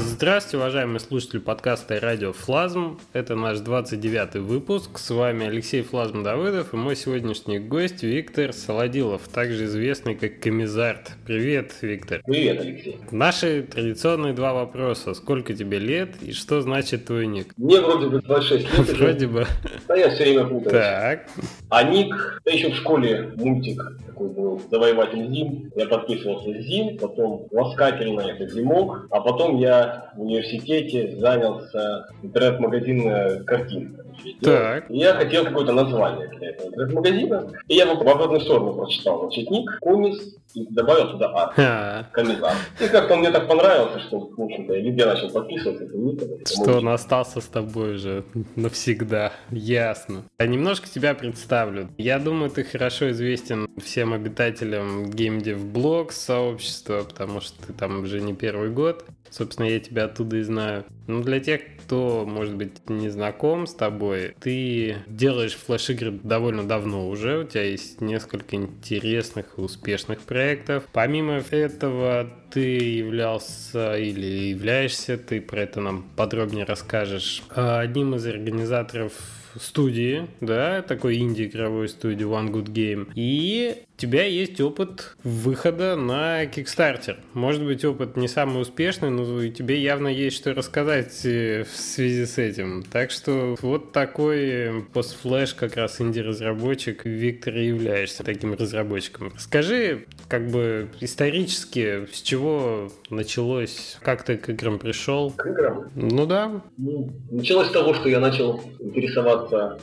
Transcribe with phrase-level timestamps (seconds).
[0.00, 3.00] because Здравствуйте, уважаемые слушатели подкаста и радио Флазм.
[3.14, 4.98] Это наш 29-й выпуск.
[4.98, 11.12] С вами Алексей Флазм Давыдов и мой сегодняшний гость Виктор Солодилов, также известный как Комизарт.
[11.24, 12.20] Привет, Виктор.
[12.26, 12.98] Привет, Алексей.
[13.10, 15.14] Наши традиционные два вопроса.
[15.14, 17.54] Сколько тебе лет и что значит твой ник?
[17.56, 18.98] Мне вроде бы 26 лет.
[18.98, 19.46] Вроде бы.
[19.88, 20.70] Да я все время путаюсь.
[20.70, 21.28] Так.
[21.70, 25.72] А ник, да еще в школе мультик такой был, Завоеватель Зим.
[25.76, 33.96] Я подписывался Зим, потом Ласкательно это Зимок, а потом я в университете занялся интернет-магазин картин.
[34.42, 34.84] Так.
[34.88, 37.50] Я хотел какое-то название для этого интернет-магазина.
[37.68, 41.54] И я в обратную сторону прочитал, значит, ник, комис, и добавил туда арт.
[41.58, 42.54] А, Комизар.
[42.80, 45.84] И как-то он мне так понравился, что, в общем-то, я везде начал подписываться.
[45.84, 48.24] Это ник, это Что он остался с тобой уже
[48.56, 49.32] навсегда.
[49.50, 50.24] Ясно.
[50.38, 51.88] Я немножко тебя представлю.
[51.98, 58.20] Я думаю, ты хорошо известен всем обитателям GameDev Blog сообщества, потому что ты там уже
[58.20, 59.04] не первый год.
[59.30, 60.84] Собственно, я тебя оттуда и знаю.
[61.06, 67.08] Но для тех, кто, может быть, не знаком с тобой, ты делаешь флеш-игры довольно давно
[67.08, 67.38] уже.
[67.38, 70.86] У тебя есть несколько интересных и успешных проектов.
[70.92, 79.12] Помимо этого, ты являлся или являешься, ты про это нам подробнее расскажешь, одним из организаторов
[79.60, 83.10] студии, да, такой инди-игровой студии One Good Game.
[83.14, 87.16] И у тебя есть опыт выхода на Kickstarter.
[87.34, 91.76] Может быть, опыт не самый успешный, но у тебя явно есть что рассказать э, в
[91.76, 92.82] связи с этим.
[92.90, 99.32] Так что вот такой постфлэш как раз инди-разработчик Виктор и являешься таким разработчиком.
[99.38, 105.30] Скажи, как бы исторически, с чего началось, как ты к играм пришел?
[105.32, 105.90] К играм.
[105.94, 109.39] Ну да, Ну, началось с того, что я начал интересоваться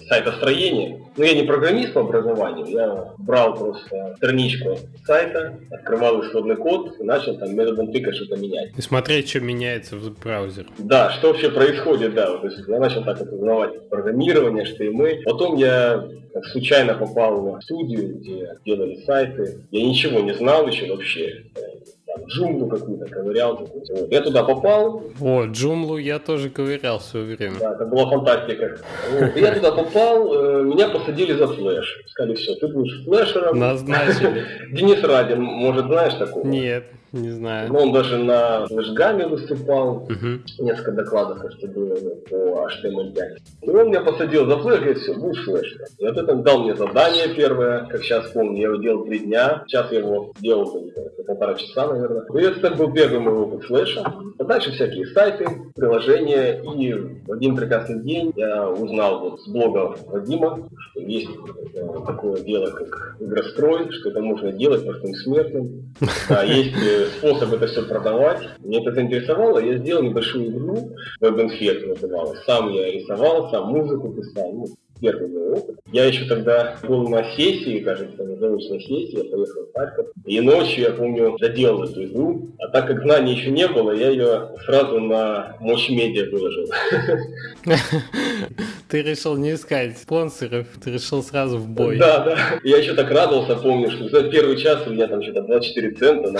[0.07, 1.05] сайтостроением.
[1.17, 7.03] Но я не программист по образованию, я брал просто страничку сайта, открывал исходный код и
[7.03, 8.71] начал там методом тыка что-то менять.
[8.77, 10.67] и смотреть, что меняется в браузере.
[10.77, 12.37] Да, что вообще происходит, да.
[12.37, 15.23] То есть я начал так узнавать программирование, HTML.
[15.23, 16.07] Потом я
[16.51, 19.65] случайно попал в студию, где делали сайты.
[19.71, 21.45] Я ничего не знал еще вообще.
[22.17, 23.57] Там, джунглу какую-то ковырял.
[23.57, 24.07] какую-то.
[24.09, 27.55] Я туда попал, О, Джумлу я тоже ковырял в свое время.
[27.59, 28.77] Да, это была фантастика.
[29.35, 32.03] Я туда попал, э, меня посадили за флеш.
[32.07, 33.59] Сказали, все, ты будешь флешером.
[33.59, 34.45] Назначили.
[34.71, 36.45] Денис Радин, может, знаешь такого?
[36.45, 37.71] Нет, не знаю.
[37.71, 40.07] Ну, Он даже на флешгаме выступал.
[40.09, 40.43] Мгм.
[40.59, 41.95] Несколько докладов, кажется, было
[42.29, 43.37] по HTML5.
[43.61, 45.87] И он меня посадил за флеш, говорит, все, будешь флешером.
[45.97, 49.63] И вот это дал мне задание первое, как сейчас помню, я его делал три дня.
[49.67, 52.23] Сейчас я его делал где-то полтора часа, наверное.
[52.33, 54.13] И это так был первый мой опыт флеша.
[54.37, 56.61] А дальше всякие сайты, приложения.
[56.75, 61.29] И в один прекрасный день я узнал вот с блога Вадима, что есть
[62.05, 65.93] такое дело, как игрострой, что это можно делать простым смертным.
[66.29, 68.41] Да, есть э, способ это все продавать.
[68.59, 70.91] Мне это заинтересовало, я сделал небольшую игру,
[71.21, 72.39] WebEnFet называлась.
[72.45, 74.51] Сам я рисовал, сам музыку писал.
[74.53, 74.67] Ну,
[74.99, 75.79] первый мой опыт.
[75.91, 80.07] Я еще тогда был на сессии, кажется, на заочной сессии, я поехал в Харьков.
[80.25, 82.49] И ночью, я помню, доделал эту игру.
[82.59, 86.67] А так как знаний еще не было, я ее сразу на Мощь Медиа выложил.
[88.89, 91.97] Ты решил не искать спонсоров, ты решил сразу в бой.
[91.97, 92.37] Да, да.
[92.63, 96.31] Я еще так радовался, помню, что за первый час у меня там что-то 24 цента
[96.31, 96.39] на.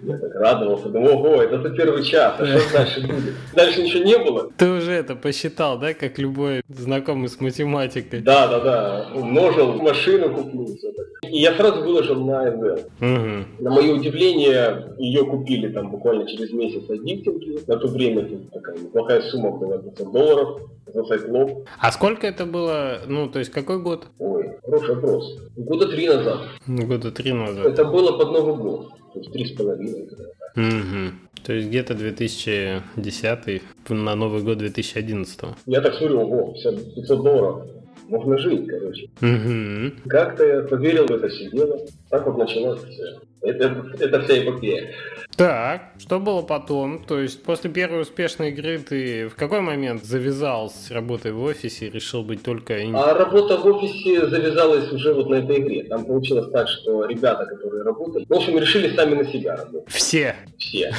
[0.00, 3.34] Я так радовался, думал, ого, это за первый час, а что дальше будет?
[3.54, 4.50] Дальше ничего не было.
[4.56, 8.20] Ты уже это посчитал, да, как любой знакомый с математикой?
[8.20, 9.08] Да, да, да.
[9.14, 11.30] Умножил, машину так.
[11.30, 12.80] И я сразу выложил на НВ.
[13.00, 13.46] Мгм.
[13.58, 17.58] На мое удивление, ее купили там буквально через месяц аддиктинги.
[17.66, 20.60] На то время это такая неплохая сумма была 500 долларов
[20.92, 21.68] за сайт лоб.
[21.78, 24.06] А сколько это было, ну, то есть какой год?
[24.18, 25.38] Ой, хороший вопрос.
[25.56, 26.40] Года три назад.
[26.66, 27.66] Года три назад.
[27.66, 28.88] Это было под Новый год.
[29.12, 30.08] То есть три с половиной.
[30.54, 31.27] Мгм.
[31.42, 35.40] То есть где-то 2010 на Новый год 2011.
[35.66, 37.66] Я так смотрю, ого, 500 долларов.
[38.08, 39.10] Можно жить, короче.
[39.20, 39.94] Мгм.
[40.08, 41.78] Как-то я поверил в это все дело.
[42.08, 43.20] Так вот началось все.
[43.42, 44.94] Это, это вся эпопея.
[45.36, 47.04] Так, что было потом?
[47.04, 51.86] То есть после первой успешной игры ты в какой момент завязал с работой в офисе
[51.86, 52.74] и решил быть только...
[52.94, 55.84] А работа в офисе завязалась уже вот на этой игре.
[55.84, 59.92] Там получилось так, что ребята, которые работали, в общем, решили сами на себя работать.
[59.94, 60.34] Все.
[60.58, 60.92] Все.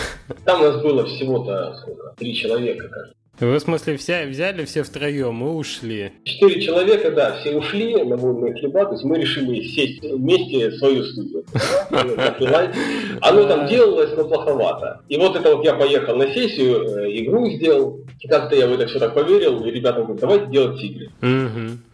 [0.46, 2.14] Там у нас было всего-то сколько?
[2.18, 3.19] Три человека, кажется.
[3.40, 6.12] Вы, в смысле, вся, взяли все втроем и ушли?
[6.26, 10.78] Четыре человека, да, все ушли на вольные хлеба, то есть мы решили сесть вместе в
[10.78, 11.46] свою студию.
[13.22, 15.02] Оно там делалось, но плоховато.
[15.08, 18.74] И вот это вот я поехал на сессию, э, игру сделал, и как-то я в
[18.74, 21.10] это все так поверил, и ребята говорят, давайте делать игры.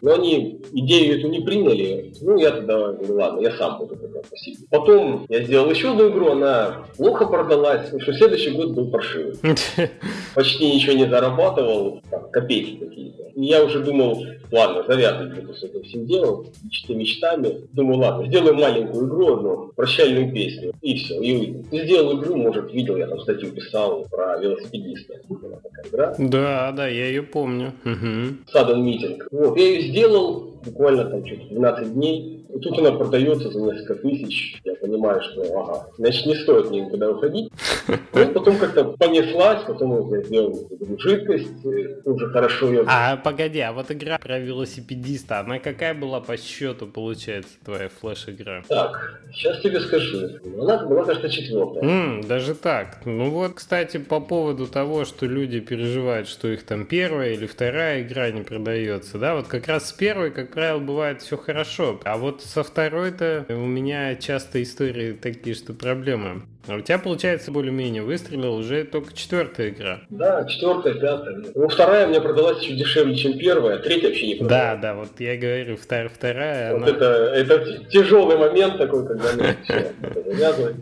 [0.02, 2.14] Но они идею эту не приняли.
[2.22, 4.58] Ну, я тогда говорю, ладно, я сам буду это спасибо.
[4.72, 9.36] Потом я сделал еще одну игру, она плохо продалась, потому что следующий год был паршивый.
[10.36, 13.24] Почти ничего не зарабатывал, там, копейки какие-то.
[13.36, 17.68] И я уже думал, ладно, завязывать буду с этим всем делом, мечты мечтами.
[17.74, 21.64] Думаю, ладно, сделаю маленькую игру одну, прощальную песню, и все, и уйду.
[21.72, 25.16] Сделал игру, может, видел, я там статью писал про велосипедиста.
[25.30, 26.16] Была такая игра.
[26.18, 27.74] Да, да, я ее помню.
[27.84, 28.54] Угу.
[28.54, 29.22] Sudden Meeting.
[29.32, 32.46] Вот, я ее сделал, буквально там что-то 12 дней.
[32.54, 34.62] И тут она продается за несколько тысяч.
[34.64, 37.52] Я понимаю, что ага, значит не стоит мне никуда уходить.
[37.88, 40.68] Ну, потом как-то понеслась, потом я сделал
[40.98, 41.66] жидкость,
[42.06, 42.84] уже хорошо ее...
[42.88, 48.64] А погоди, а вот игра про велосипедиста, она какая была по счету, получается, твоя флеш-игра?
[48.68, 50.30] Так, сейчас тебе скажу.
[50.60, 51.84] Она была, кажется, четвертая.
[51.84, 53.02] М, даже так.
[53.06, 58.02] Ну вот, кстати, по поводу того, что люди переживают, что их там первая или вторая
[58.02, 62.00] игра не продается, да, вот как раз с первой, как правило, бывает все хорошо.
[62.04, 66.44] А вот со второй-то у меня часто истории такие, что проблемы.
[66.68, 70.02] А у тебя, получается, более-менее выстрелил уже только четвертая игра.
[70.10, 71.44] Да, четвертая, пятая.
[71.54, 74.64] Ну, вторая мне продалась еще дешевле, чем первая, а третья вообще не продалась.
[74.64, 76.92] Да, да, вот я говорю, вторая, вторая вот она...
[76.92, 79.26] это, это тяжелый момент такой, когда.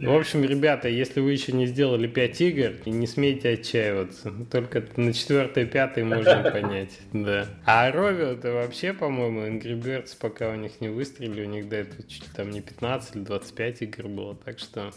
[0.02, 4.32] В общем, ребята, если вы еще не сделали 5 игр, не смейте отчаиваться.
[4.52, 7.00] Только на четвертой, пятой можно понять.
[7.12, 7.46] Да.
[7.66, 11.78] А Ровио это вообще, по-моему, Angry Birds, пока у них не выстрелили, у них до
[11.78, 14.36] этого чуть ли там не 15 или 25 игр было.
[14.36, 14.92] Так что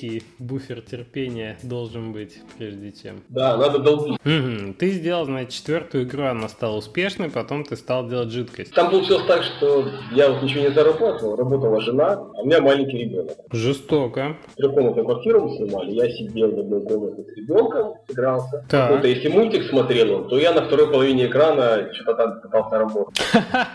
[0.00, 3.22] некий буфер терпения должен быть, прежде чем.
[3.28, 4.18] Да, надо долбить.
[4.24, 4.74] Мгм.
[4.74, 8.72] Ты сделал, значит, четвертую игру, она стала успешной, потом ты стал делать жидкость.
[8.74, 12.98] Там получилось так, что я вот ничего не зарабатывал, работала жена, а у меня маленький
[12.98, 13.36] ребенок.
[13.52, 14.36] Жестоко.
[14.56, 18.64] Трехкомнатную квартиру мы снимали, я сидел в одной комнате с ребенком, игрался.
[18.68, 18.88] Так.
[18.88, 23.20] Какой-то, если мультик смотрел, то я на второй половине экрана что-то там пытался работать.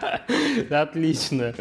[0.70, 1.54] Отлично.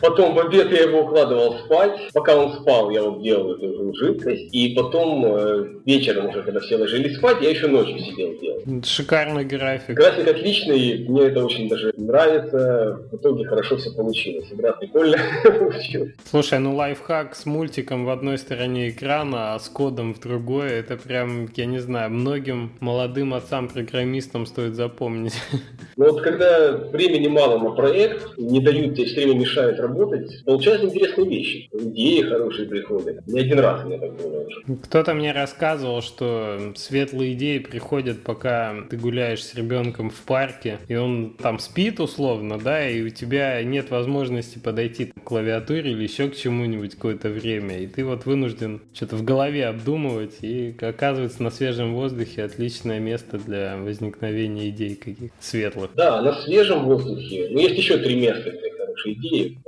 [0.00, 2.12] Потом в обед я его укладывал спать.
[2.12, 4.52] Пока он спал, я вот делал эту жидкость.
[4.52, 8.82] И потом э, вечером уже, когда все ложились спать, я еще ночью сидел делал.
[8.82, 9.96] Шикарный график.
[9.96, 13.00] График отличный, мне это очень даже нравится.
[13.10, 14.46] В итоге хорошо все получилось.
[14.50, 15.20] Игра прикольная
[15.58, 16.12] получилась.
[16.30, 20.96] Слушай, ну лайфхак с мультиком в одной стороне экрана, а с кодом в другой, это
[20.96, 25.34] прям, я не знаю, многим молодым отцам-программистам стоит запомнить.
[25.96, 30.86] Но вот когда времени мало на проект, не дают тебе все время мешают работать, получаются
[30.86, 31.68] интересные вещи.
[31.72, 33.26] Идеи хорошие приходят.
[33.26, 34.76] Не один раз мне так уже.
[34.84, 40.94] Кто-то мне рассказывал, что светлые идеи приходят, пока ты гуляешь с ребенком в парке, и
[40.94, 46.28] он там спит условно, да, и у тебя нет возможности подойти к клавиатуре или еще
[46.28, 51.50] к чему-нибудь какое-то время, и ты вот вынужден что-то в голове обдумывать, и оказывается на
[51.50, 55.90] свежем воздухе отличное место для возникновения идей каких-то светлых.
[55.94, 57.48] Да, на свежем воздухе.
[57.50, 59.58] Но есть еще три места, где хорошие идеи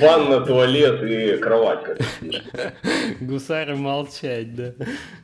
[0.00, 1.80] Ванна, туалет и кровать.
[3.20, 4.72] Гусары молчать, да.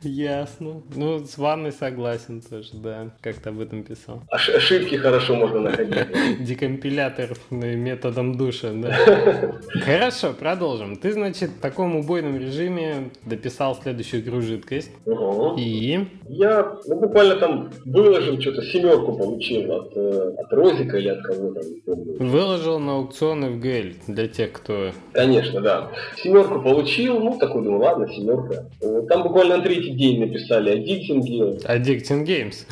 [0.01, 0.83] Ясно.
[0.95, 3.11] Ну, с ванной согласен тоже, да.
[3.21, 4.21] Как ты об этом писал.
[4.31, 6.43] Ош- Ошибки хорошо можно находить.
[6.43, 8.93] Декомпилятор методом душа, да.
[9.85, 10.95] Хорошо, продолжим.
[10.95, 14.91] Ты, значит, в таком убойном режиме дописал следующую игру «Жидкость».
[15.05, 15.55] Угу.
[15.57, 16.07] И...
[16.27, 21.61] Я ну, буквально там выложил что-то, семерку получил от, э, от Розика или от кого-то,
[21.61, 22.15] не помню.
[22.19, 24.91] Выложил на аукцион FGL для тех, кто...
[25.13, 25.89] Конечно, да.
[26.17, 28.65] Семерку получил, ну такой думаю, ладно, семерка.
[29.09, 31.57] Там буквально на третий день написали о диксинге.
[31.65, 32.65] Addicting Games.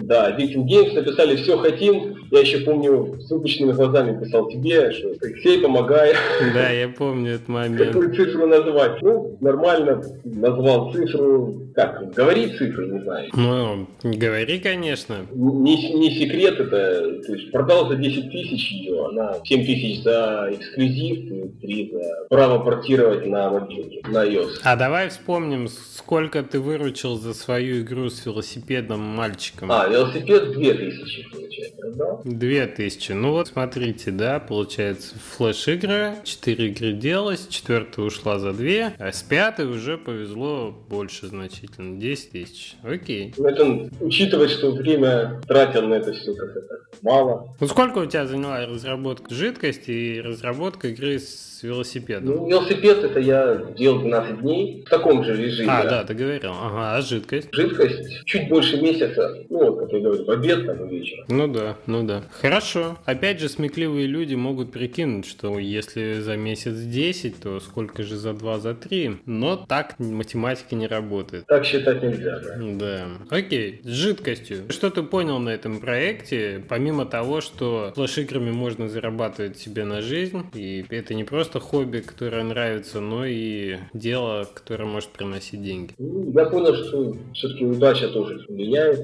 [0.00, 2.23] Да, Victim Games написали «Все хотим».
[2.34, 6.14] Я еще помню, с выпущенными глазами писал тебе, что Алексей, помогай,
[6.52, 7.78] Да, я помню этот момент.
[7.78, 9.00] какую цифру назвать.
[9.02, 11.60] Ну, нормально назвал цифру.
[11.76, 13.30] Как, говори цифру, не знаю.
[13.34, 15.18] Ну, говори, конечно.
[15.32, 20.48] Не, не секрет это, то есть продал за 10 тысяч ее, она 7 тысяч за
[20.50, 24.58] эксклюзив и 3 за право портировать на мобилке, на iOS.
[24.64, 29.70] А давай вспомним, сколько ты выручил за свою игру с велосипедом мальчиком.
[29.70, 32.20] А, велосипед 2 тысячи, получается, да?
[32.24, 33.12] Две тысячи.
[33.12, 39.22] Ну вот смотрите, да, получается флеш-игры, четыре игры делалось, четвертая ушла за две, а с
[39.22, 42.76] пятой уже повезло больше значительно, 10 тысяч.
[42.82, 43.34] Окей.
[43.36, 47.54] Ну, это учитывать, что время тратил на это все как это мало.
[47.60, 52.36] Ну сколько у тебя заняла разработка жидкости и разработка игры с велосипедом?
[52.36, 55.70] Ну, велосипед это я делал 12 дней в таком же режиме.
[55.70, 56.50] а, да, ты говорил.
[56.52, 57.48] Ага, а жидкость?
[57.52, 61.24] Жидкость чуть больше месяца, ну вот, как я говорю, в обед там и вечером.
[61.28, 62.22] Ну да, ну да.
[62.40, 62.98] Хорошо.
[63.04, 68.32] Опять же, смекливые люди могут прикинуть, что если за месяц 10, то сколько же за
[68.34, 69.18] 2, за 3.
[69.26, 71.46] Но так математика не работает.
[71.46, 72.56] Так считать нельзя, да.
[72.60, 73.06] Да.
[73.30, 73.80] Окей.
[73.82, 74.64] С жидкостью.
[74.70, 80.44] Что ты понял на этом проекте, помимо того, что флеш-играми можно зарабатывать себе на жизнь,
[80.54, 85.92] и это не просто хобби, которое нравится, но и дело, которое может приносить деньги.
[85.98, 89.00] Ну, я понял, что все-таки удача тоже влияет.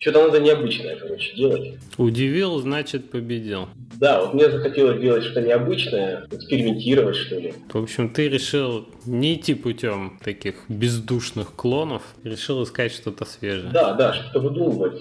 [0.00, 1.74] Что-то надо необычное, короче, делать.
[1.96, 3.68] Удивил, значит победил.
[3.94, 7.54] Да, вот мне захотелось делать что-то необычное, экспериментировать, что ли.
[7.72, 13.70] В общем, ты решил не идти путем таких бездушных клонов, решил искать что-то свежее.
[13.72, 15.00] Да, да, что-то выдумывать.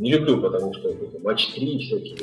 [0.00, 2.16] Не люблю, потому что матч 3 всякие.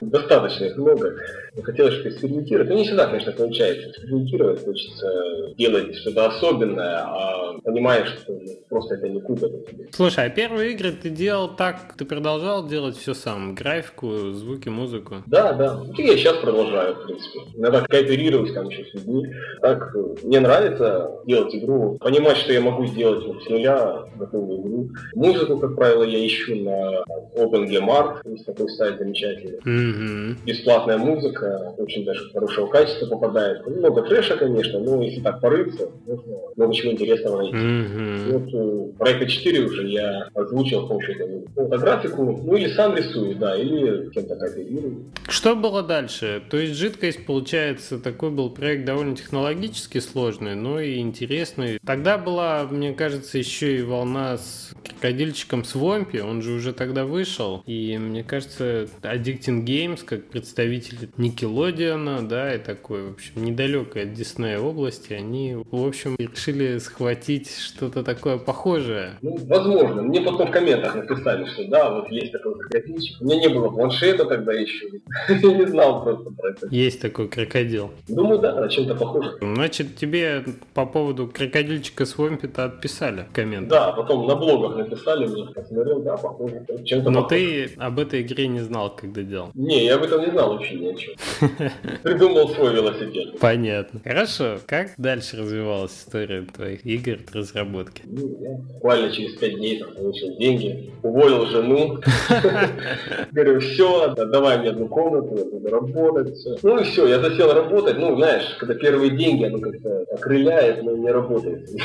[0.00, 1.16] Достаточно их много.
[1.62, 2.68] Хотелось что экспериментировать.
[2.68, 4.64] Ну, не всегда, конечно, получается экспериментировать.
[4.64, 9.50] Хочется делать что-то особенное, а понимаешь, что просто это не купят.
[9.90, 13.56] Слушай, а первые игры ты делал так, ты продолжал делать все сам?
[13.56, 15.16] Графику, звуки, музыку?
[15.26, 15.82] Да, да.
[15.96, 17.40] И я сейчас продолжаю, в принципе.
[17.56, 19.26] Иногда кооперируюсь там еще с людьми.
[19.62, 24.90] Так, мне нравится делать игру, понимать, что я могу сделать вот с нуля готовую игру.
[25.14, 27.04] Музыку, как правило, я ищу на
[27.36, 29.58] OpenGameArt, есть такой сайт замечательный.
[29.64, 30.36] Mm-hmm.
[30.44, 33.66] Бесплатная музыка, очень даже хорошего качества попадает.
[33.66, 37.56] Много трэша, конечно, но если так порыться, можно много чего интересного найти.
[37.56, 38.32] Mm-hmm.
[38.32, 43.36] Вот у проекта 4 уже я озвучил с помощью этого фотографику, ну или сам рисую,
[43.36, 45.04] да, или кем-то кооперирую.
[45.28, 46.42] Что было дальше?
[46.50, 51.78] То есть жидкость, получается, такой был проект довольно технологически сложный, но и интересный.
[51.86, 57.62] Тогда была, мне кажется, еще и волна с крокодильчиком Свомпи, он же уже тогда вышел,
[57.66, 64.12] и мне кажется, Addicting Games, как представитель Никелодиана, да, и такой, в общем, недалекой от
[64.12, 69.18] Диснея области, они, в общем, решили схватить что-то такое похожее.
[69.22, 70.02] Ну, возможно.
[70.02, 73.20] Мне потом в комментах написали, что да, вот есть такой крокодильчик.
[73.20, 74.86] У меня не было планшета тогда еще.
[75.28, 76.68] Я не знал просто про это.
[76.70, 77.90] Есть такой крокодил.
[78.08, 79.36] Думаю, да, на чем-то похоже.
[79.40, 80.44] Значит, тебе
[80.74, 83.68] по поводу крокодильчика Свомпи-то отписали в комментах.
[83.68, 86.64] Да, потом на блогах написали мне, посмотрел, да, похоже.
[86.84, 87.68] Чем-то Но похоже.
[87.68, 89.50] ты об этой игре не знал, когда делал.
[89.54, 91.14] Не, я об этом не знал вообще ни о чем.
[92.02, 93.38] Придумал свой велосипед.
[93.40, 94.00] Понятно.
[94.04, 94.58] Хорошо.
[94.66, 98.02] Как дальше развивалась история твоих игр разработки?
[98.04, 101.98] Ну, я буквально через пять дней там, получил деньги, уволил жену.
[103.32, 106.38] Говорю, все, давай мне одну комнату, я буду работать.
[106.62, 107.98] Ну и все, я засел работать.
[107.98, 111.68] Ну, знаешь, когда первые деньги, оно как-то окрыляет, но не работает.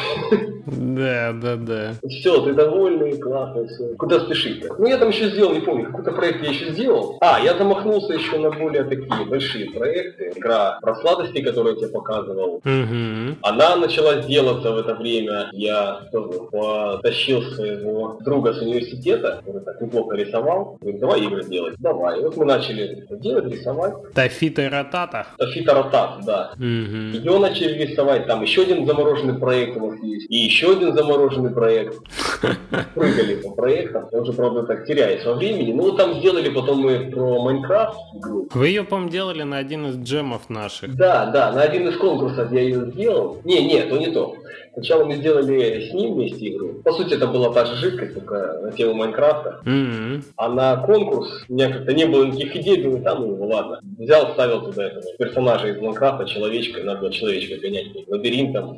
[0.66, 1.94] Да, да, да.
[2.08, 3.53] Все, ты довольный, классно, все.
[3.98, 4.64] Куда спешить?
[4.78, 7.18] Ну, я там еще сделал, не помню, какой-то проект я еще сделал.
[7.22, 10.32] А, я замахнулся еще на более такие большие проекты.
[10.36, 12.56] Игра про сладости, которую я тебе показывал.
[12.56, 13.38] Угу.
[13.42, 15.50] Она начала делаться в это время.
[15.52, 20.78] Я тоже потащил своего друга с университета, который так неплохо рисовал.
[20.82, 21.76] Говорит, давай игры делать.
[21.80, 22.20] Давай.
[22.20, 23.94] И вот мы начали делать, рисовать.
[24.14, 25.28] Тафита и Ротата.
[25.38, 26.52] Тафита Ротат, да.
[26.56, 26.64] Угу.
[26.64, 31.52] Ее начали рисовать, там еще один замороженный проект у нас есть, и еще один замороженный
[31.52, 31.98] проект.
[32.96, 35.74] Прыгали по проектам, я уже, правда, так теряюсь во времени.
[35.74, 38.48] Ну, там сделали потом мы про Майнкрафт игру.
[38.54, 40.96] Вы ее, по-моему, делали на один из джемов наших.
[40.96, 43.40] Да, да, на один из конкурсов я ее сделал.
[43.44, 44.36] Не, нет, то не то.
[44.74, 46.82] Сначала мы сделали с ним вместе игру.
[46.84, 49.60] По сути, это была та же жидкость, только на тему Майнкрафта.
[49.66, 50.24] Мгм.
[50.36, 53.80] А на конкурс у меня как-то не было никаких идей, думаю, там, ну ладно.
[54.00, 58.76] Взял, вставил туда этого персонажа из Майнкрафта, человечка, надо было человечка гонять лабиринтом,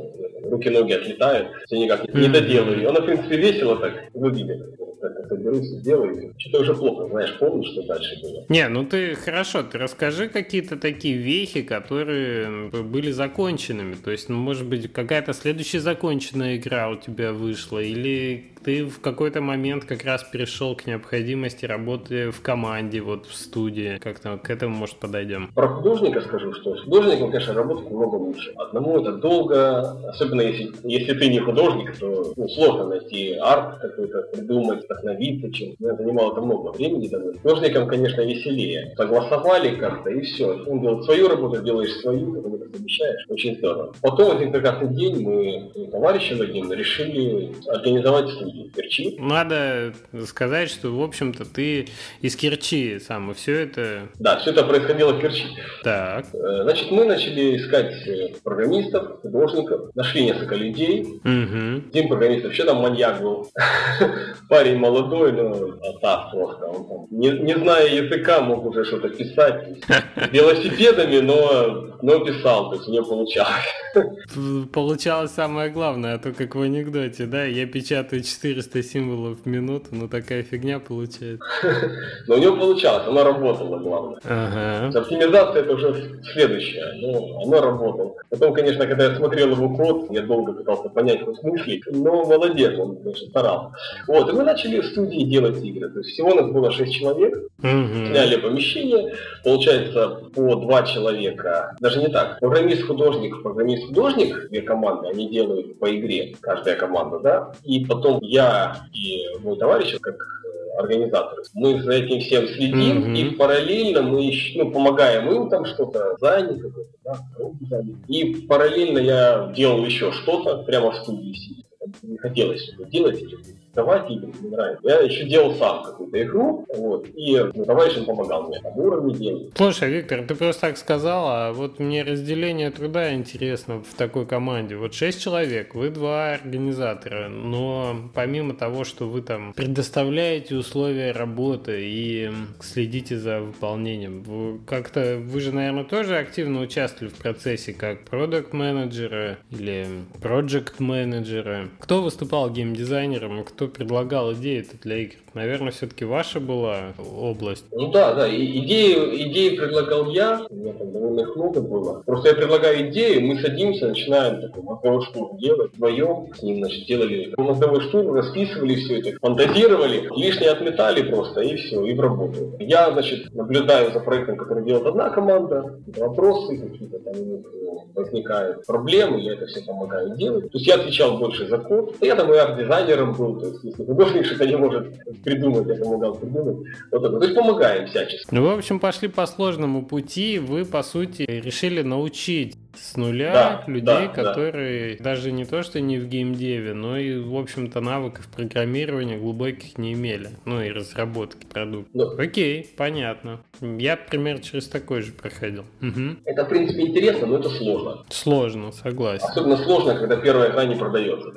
[0.49, 2.31] руки-ноги отлетают, все никак не Мгм.
[2.33, 2.81] доделаю.
[2.81, 4.77] И оно, в принципе, весело так выглядит.
[5.01, 6.33] Так, соберусь, сделаю.
[6.37, 8.45] Что-то уже плохо, знаешь, помнишь, что дальше было?
[8.49, 13.95] Не, ну ты хорошо, ты расскажи какие-то такие вехи, которые были законченными.
[13.95, 18.99] То есть, ну, может быть, какая-то следующая законченная игра у тебя вышла, или ты в
[18.99, 23.99] какой-то момент как раз перешел к необходимости работы в команде, вот в студии.
[23.99, 25.51] Как-то к этому, может, подойдем.
[25.53, 28.53] Про художника скажу, что с художником, конечно, работать намного лучше.
[28.55, 34.23] Одному это долго, особенно если, если ты не художник, то ну, сложно найти арт какой-то,
[34.33, 35.75] придумать, вдохновиться чем.
[35.77, 37.07] Мне занимало это много времени.
[37.07, 37.35] Даже.
[37.35, 38.95] С художником, конечно, веселее.
[38.97, 40.63] Согласовали как-то и все.
[40.65, 43.25] Он делает свою работу, делаешь свою, потом это совмещаешь.
[43.29, 43.93] Очень здорово.
[44.01, 49.15] Потом один прекрасный день мы с товарищем одним решили организовать студию Керчи.
[49.19, 49.93] Надо
[50.25, 51.87] сказать, что, в общем-то, ты
[52.21, 54.09] из Керчи сам, и все это...
[54.19, 55.45] Да, все это происходило в Керчи.
[55.83, 56.25] Так.
[56.33, 61.01] Э, Значит, мы начали искать э, программистов, художников, нашли несколько людей.
[61.03, 61.89] Угу.
[61.89, 63.49] Один программист вообще там маньяк был.
[64.49, 66.65] Парень молодой, но так просто.
[66.65, 69.77] Он там, не, не зная языка, мог уже что-то писать.
[70.31, 73.65] Велосипедами, но, но писал, то есть не получалось.
[74.73, 79.45] Получалось самое главное, а то как в анекдоте, да, я печатаю 4 400 символов в
[79.47, 81.43] минуту, но такая фигня получается.
[82.27, 84.19] Но у него получалось, она работала, главное.
[84.23, 84.99] Ага.
[84.99, 88.15] Оптимизация это уже следующее, но она работала.
[88.29, 92.77] Потом, конечно, когда я смотрел его код, я долго пытался понять его смысле, но молодец,
[92.77, 93.75] он, конечно, старался.
[94.07, 95.89] Вот, и мы начали в студии делать игры.
[95.89, 102.09] То есть всего нас было 6 человек, сняли помещение, получается по два человека, даже не
[102.09, 108.87] так, программист-художник, программист-художник, две команды, они делают по игре, каждая команда, да, и потом я
[108.93, 113.15] и мой товарищ, как э, организаторы, мы за этим всем следим, Мгм.
[113.15, 119.51] и параллельно мы еще, ну, помогаем им там что-то, занят какой-то, да, и параллельно я
[119.55, 121.63] делал еще что-то прямо в студии сидя.
[122.01, 123.37] Не хотелось что-то делать или
[123.75, 124.81] давать игры, не нравится.
[124.83, 129.51] Я еще делал сам какую-то игру, вот, и ну, товарищ помогал мне там уровни делать.
[129.55, 134.75] Слушай, Виктор, ты просто так сказал, а вот мне разделение труда интересно в такой команде.
[134.75, 141.81] Вот шесть человек, вы два организатора, но помимо того, что вы там предоставляете условия работы
[141.81, 148.05] и следите за выполнением, вы как-то, вы же, наверное, тоже активно участвовали в процессе как
[148.05, 149.87] продукт менеджеры или
[150.21, 155.15] проект менеджеры Кто выступал геймдизайнером и кто предлагал идеи для игр?
[155.35, 157.65] Наверное, все-таки ваша была область.
[157.73, 162.01] Ну да, да, и идею, идеи предлагал я, у меня там довольно их много было.
[162.05, 166.87] Просто я предлагаю идею, мы садимся, начинаем такой мозговой штурм делать вдвоем, с ним, значит,
[166.87, 172.55] делали мозговой штурм, расписывали все это, фантазировали, лишнее отметали просто, и все, и в работу.
[172.59, 177.65] Я, значит, наблюдаю за проектом, который делает одна команда, вопросы какие-то там у них э,
[177.93, 180.49] возникают, проблемы, я это все помогаю делать.
[180.49, 183.83] То есть я отвечал больше за код, я там и арт-дизайнером был, то есть если
[183.83, 184.87] художник что-то не может
[185.25, 186.67] придумать, я помогал придумать.
[186.91, 187.19] Вот это.
[187.19, 188.27] То есть помогаем всячески.
[188.31, 190.39] Ну, в общем, пошли по сложному пути.
[190.39, 195.79] Вы, по сути, решили научить с нуля Да, людей, да, которые даже не то, что
[195.79, 200.29] не в геймдеве, но и, в общем-то, навыков программирования глубоких не имели.
[200.45, 201.89] Ну и разработки продукта.
[201.93, 202.17] Ну.
[202.17, 203.39] Окей, понятно.
[203.61, 205.65] Я, примерно, через такой же проходил.
[205.79, 206.19] Мгм.
[206.25, 208.03] Это, в принципе, интересно, но это сложно.
[208.09, 209.25] Сложно, согласен.
[209.27, 211.29] Особенно сложно, когда первая игра не продается.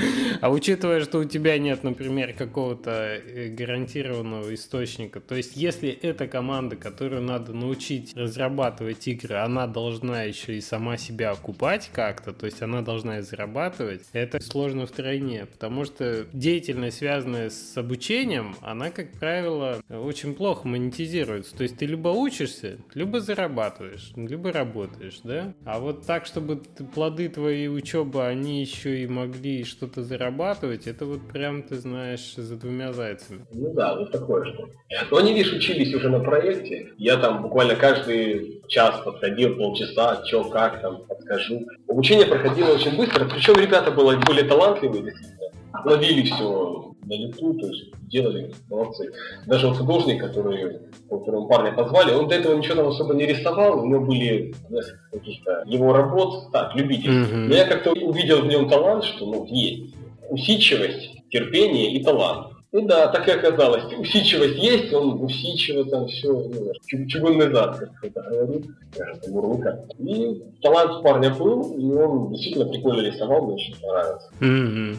[0.40, 6.26] А учитывая, что у тебя нет, например, какого-то э, гарантированного источника, то есть если эта
[6.28, 12.46] команда, которую надо научить разрабатывать игры, она должна еще и сама себя окупать как-то, то
[12.46, 18.90] есть она должна и зарабатывать, это сложно втройне, потому что деятельность, связанная с обучением, она,
[18.90, 21.56] как правило, очень плохо монетизируется.
[21.56, 25.54] То есть ты либо учишься, либо зарабатываешь, либо работаешь, да?
[25.64, 26.62] А вот так, чтобы
[26.94, 32.56] плоды твоей учебы, они еще и могли что-то зарабатывать, это вот прям, ты знаешь, за
[32.56, 33.46] двумя зайцами.
[33.52, 34.68] Ну да, вот такое что.
[35.10, 36.92] Но они, видишь, учились уже на проекте.
[36.98, 39.93] Я там буквально каждый час подходил, полчаса,
[40.26, 41.66] что, как там, подскажу.
[41.88, 45.50] Обучение проходило очень быстро, причем ребята были талантливые, действительно.
[45.84, 49.12] Ловили все на лету, то есть делали, молодцы.
[49.46, 50.78] Даже вот художник, который,
[51.08, 55.10] которого парня позвали, он до этого ничего там особо не рисовал, у него были несколько
[55.12, 57.32] каких-то его работ, так, любительских.
[57.32, 57.48] Мгм.
[57.48, 59.94] Но я как-то увидел в нем талант, что ну, есть
[60.30, 62.53] усидчивость, терпение и талант.
[62.74, 63.84] И да, так и оказалось.
[63.96, 68.62] Усидчивость есть, он усидчиво там все, ну, чу- чугунный зад, как даже
[68.96, 69.84] там Мурлыка.
[70.00, 74.24] И талант парня был, и он действительно прикольно рисовал, мне очень понравилось.
[74.40, 74.96] Мгм.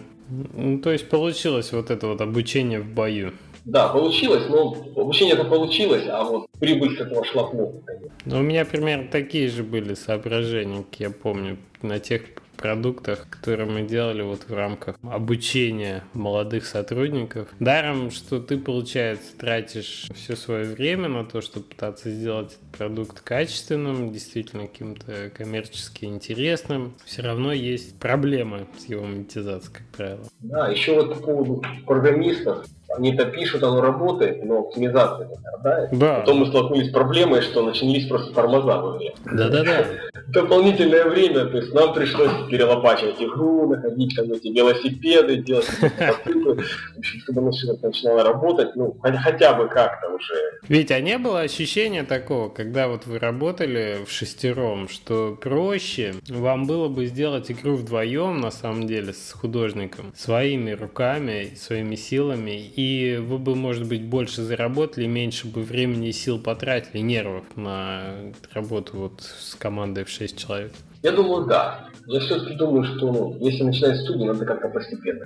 [0.55, 3.33] Ну, то есть получилось вот это вот обучение в бою.
[3.65, 8.09] Да, получилось, но обучение-то получилось, а вот прибыль с этого шла плохо, конечно.
[8.23, 12.21] Но у меня примерно такие же были соображения, как я помню, на тех
[12.56, 17.50] продуктах, которые мы делали вот в рамках обучения молодых сотрудников.
[17.60, 23.22] Даром, что ты, получается, тратишь все свое время на то, чтобы пытаться сделать этот продукт
[23.22, 30.26] качественным, действительно каким-то коммерчески интересным, все равно есть проблемы с его монетизацией, как правило.
[30.39, 32.65] Да, еще вот по поводу программистов.
[32.97, 35.89] Они-то пишут, оно работает, но оптимизация страдает.
[35.91, 39.13] Да, Потом мы столкнулись с проблемой, что начались просто тормоза в игре.
[39.25, 39.86] да-да-да.
[40.27, 47.41] дополнительное время, то есть нам пришлось перелопачивать игру, находить там эти велосипеды, делать общем, чтобы
[47.41, 50.60] оно все начинало работать, ну, хотя, хотя бы как-то уже.
[50.67, 56.65] Ведь а не было ощущения такого, когда вот вы работали в шестером, что проще вам
[56.65, 62.81] было бы сделать игру вдвоем, на самом деле, с художником, своими руками, своими силами, и
[63.19, 68.15] вы бы, может быть, больше заработали, меньше бы времени и сил потратили, нервов на
[68.54, 70.71] работу вот с командой в 6 человек.
[71.04, 71.89] Я думаю, да.
[72.08, 75.26] Я все-таки думаю, что ну, если начинать студию, надо как-то постепенно.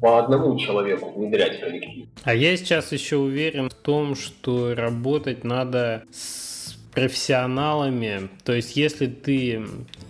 [0.00, 2.06] По одному человеку внедрять коллектив.
[2.22, 6.47] А я сейчас еще уверен в том, что работать надо с
[6.92, 8.28] профессионалами.
[8.44, 9.64] То есть, если ты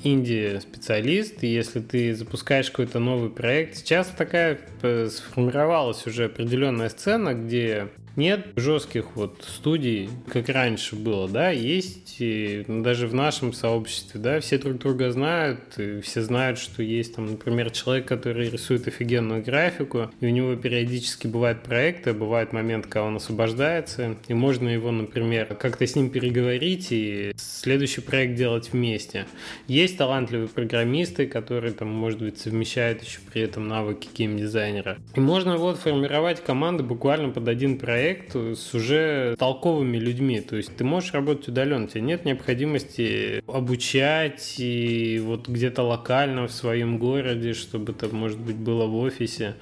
[0.04, 7.34] инди-специалист, и если ты запускаешь какой-то новый проект, сейчас такая э, сформировалась уже определенная сцена,
[7.34, 7.88] где
[8.18, 14.40] нет жестких вот студий, как раньше было, да, есть и даже в нашем сообществе, да,
[14.40, 19.42] все друг друга знают, и все знают, что есть там, например, человек, который рисует офигенную
[19.42, 24.90] графику, и у него периодически бывают проекты, бывает момент, когда он освобождается, и можно его,
[24.90, 29.26] например, как-то с ним переговорить и следующий проект делать вместе.
[29.68, 34.98] Есть талантливые программисты, которые там, может быть, совмещают еще при этом навыки геймдизайнера.
[35.14, 40.40] И можно вот формировать команды буквально под один проект, проект с уже толковыми людьми.
[40.40, 46.52] То есть ты можешь работать удаленно, тебе нет необходимости обучать и вот где-то локально в
[46.52, 49.56] своем городе, чтобы это, может быть, было в офисе.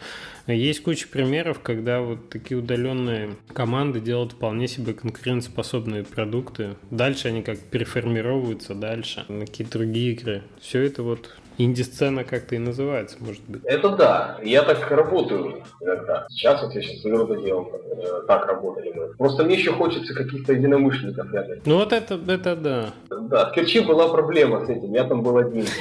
[0.47, 6.77] Есть куча примеров, когда вот такие удаленные команды делают вполне себе конкурентоспособные продукты.
[6.91, 10.43] Дальше они как переформировываются дальше на какие-то другие игры.
[10.61, 13.63] Все это вот Инди-сцена как-то и называется, может быть.
[13.65, 14.39] Это да.
[14.43, 16.27] Я так работаю иногда.
[16.31, 19.15] Сейчас вот я сейчас за делом э, так работали мы.
[19.15, 21.59] Просто мне еще хочется каких-то единомышленников рядом.
[21.65, 22.93] Ну вот это, это да.
[23.09, 24.93] Да, в Керчи была проблема с этим.
[24.93, 25.65] Я там был один.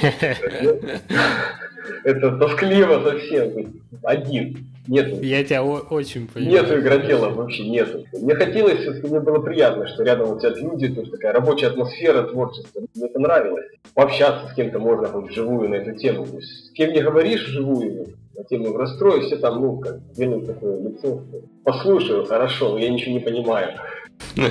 [2.04, 3.80] Это тоскливо совсем.
[4.02, 4.66] Один.
[4.88, 5.22] Нет.
[5.22, 6.62] Я тебя очень понимаю.
[6.62, 8.04] Нету игродела вообще, нету.
[8.12, 11.68] Мне хотелось, все-таки мне было приятно, что рядом у тебя люди, то есть такая рабочая
[11.68, 12.82] атмосфера, творчество.
[12.94, 13.66] Мне это нравилось.
[13.94, 16.26] Пообщаться с кем-то можно хоть вживую на эту тему.
[16.26, 20.46] То есть, с кем не говоришь вживую, на тему расстроюсь, все там, ну, как делают
[20.46, 21.22] такое лицо.
[21.64, 23.72] Послушаю, хорошо, но я ничего не понимаю.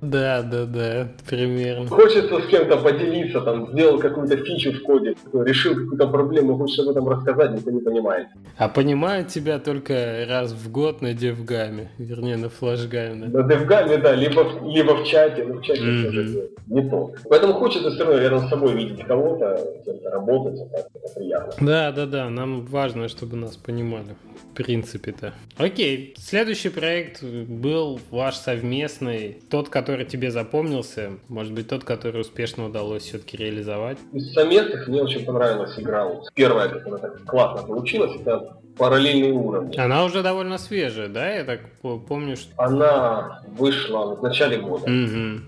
[0.00, 1.88] Да, да, да, примерно.
[1.88, 6.90] Хочется с кем-то поделиться, там, сделал какую-то фичу в коде, решил какую-то проблему, хочешь об
[6.90, 8.28] этом рассказать, никто не понимает.
[8.56, 13.26] А понимают тебя только раз в год на девгаме, вернее, на флажгаме.
[13.26, 16.04] На девгаме, да, либо, либо в чате, но в чате mm-hmm.
[16.04, 17.12] тоже не то.
[17.28, 21.66] Поэтому хочется все равно рядом с собой видеть кого-то, кем-то работать, это приятно.
[21.66, 24.14] Да, да, да, нам важно, чтобы нас понимали,
[24.52, 25.34] в принципе-то.
[25.56, 32.66] Окей, следующий проект был ваш совместный, тот, который тебе запомнился, может быть, тот, который успешно
[32.66, 33.98] удалось все-таки реализовать?
[34.12, 36.08] Из совместных мне очень понравилась игра.
[36.34, 39.76] Первая, как она так классно получилась, это параллельные уровни.
[39.78, 41.34] Она уже довольно свежая, да?
[41.34, 42.52] Я так помню, что...
[42.56, 44.84] Она вышла в начале года.
[44.84, 45.40] Угу.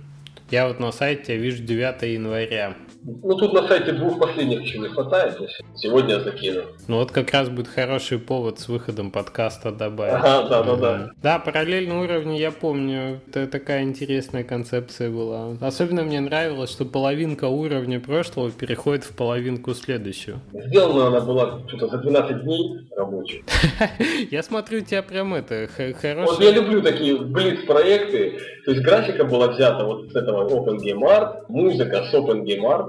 [0.51, 2.75] Я вот на сайте вижу 9 января.
[3.03, 5.39] Ну, тут на сайте двух последних еще не хватает.
[5.75, 6.63] Сегодня я закину.
[6.87, 10.15] Ну, вот как раз будет хороший повод с выходом подкаста добавить.
[10.15, 11.11] Ага, да, да, да.
[11.23, 15.57] Да, параллельные уровни, я помню, это такая интересная концепция была.
[15.61, 20.41] Особенно мне нравилось, что половинка уровня прошлого переходит в половинку следующего.
[20.53, 23.45] Сделана она была что-то за 12 дней рабочей.
[24.31, 26.33] Я смотрю, у тебя прям это хорошо.
[26.33, 28.39] Вот я люблю такие блиц-проекты.
[28.65, 32.15] То есть графика была взята вот с этого OpenGameArt, музыка с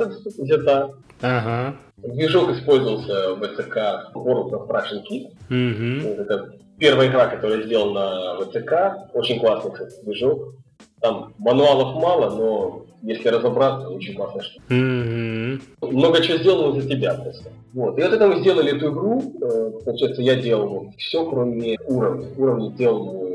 [0.02, 0.96] OpenGameArt, где-то.
[1.22, 1.76] Ага.
[1.98, 3.78] Движок использовался в ВЦК
[4.16, 5.28] World of Russian Kid.
[5.50, 6.22] Угу.
[6.22, 9.14] Это первая игра, которая сделана на ВЦК.
[9.14, 10.56] Очень классный, кстати, движок.
[11.00, 14.62] Там мануалов мало, но если разобраться, очень классно что.
[14.70, 15.62] Mm-hmm.
[15.82, 17.50] Много чего сделано за тебя просто.
[17.74, 17.98] Вот.
[17.98, 19.34] И вот это мы сделали эту игру.
[19.42, 22.28] Э, получается, я делал все, кроме уровней.
[22.38, 23.31] Уровни делал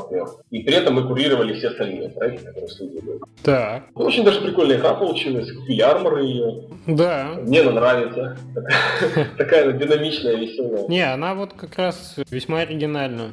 [0.00, 0.28] партнер.
[0.50, 3.18] И при этом мы курировали все остальные проекты, которые в студии были.
[3.42, 3.84] Так.
[3.94, 5.50] Ну, очень даже прикольная игра получилась.
[5.52, 6.64] Купили армор ее.
[6.86, 7.34] Да.
[7.40, 8.36] Мне она нравится.
[9.36, 10.86] Такая динамичная, веселая.
[10.88, 13.32] Не, она вот как раз весьма оригинальна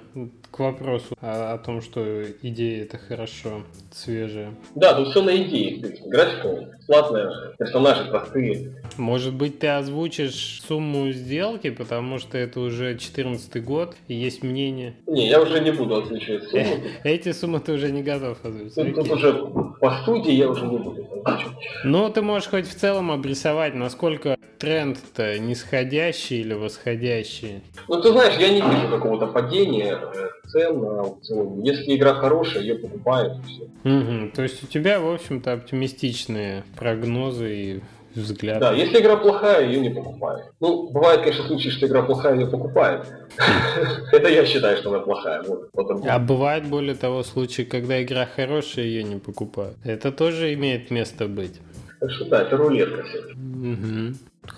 [0.55, 4.53] к вопросу о, о том, что идея это хорошо, свежая.
[4.73, 5.97] Да, тут все на идее.
[6.05, 8.81] Графика платная, персонажи простые.
[8.95, 14.95] Может быть, ты озвучишь сумму сделки, потому что это уже 14 год, и есть мнение.
[15.07, 16.83] Не, я уже не буду озвучивать сумму.
[17.03, 18.95] Эти суммы ты уже не готов озвучить.
[18.95, 19.33] Тут, уже
[19.81, 21.57] по студии я уже не буду озвучивать.
[21.83, 27.61] Ну, ты можешь хоть в целом обрисовать, насколько тренд-то нисходящий или восходящий.
[27.87, 31.65] Ну, ты знаешь, я не вижу какого-то падения э, цен на аукционе.
[31.65, 33.37] Если игра хорошая, ее покупают.
[33.45, 33.63] Все.
[33.63, 34.31] Угу.
[34.35, 37.81] То есть у тебя, в общем-то, оптимистичные прогнозы и
[38.15, 38.59] взгляды.
[38.59, 40.45] Да, если игра плохая, ее не покупают.
[40.59, 43.07] Ну, бывает, конечно, случаи, что игра плохая, ее покупают.
[44.11, 45.43] Это я считаю, что она плохая.
[46.09, 49.77] А бывает, более того, случаи, когда игра хорошая, ее не покупают.
[49.83, 51.59] Это тоже имеет место быть.
[52.05, 53.19] Так что да, это рулетка все.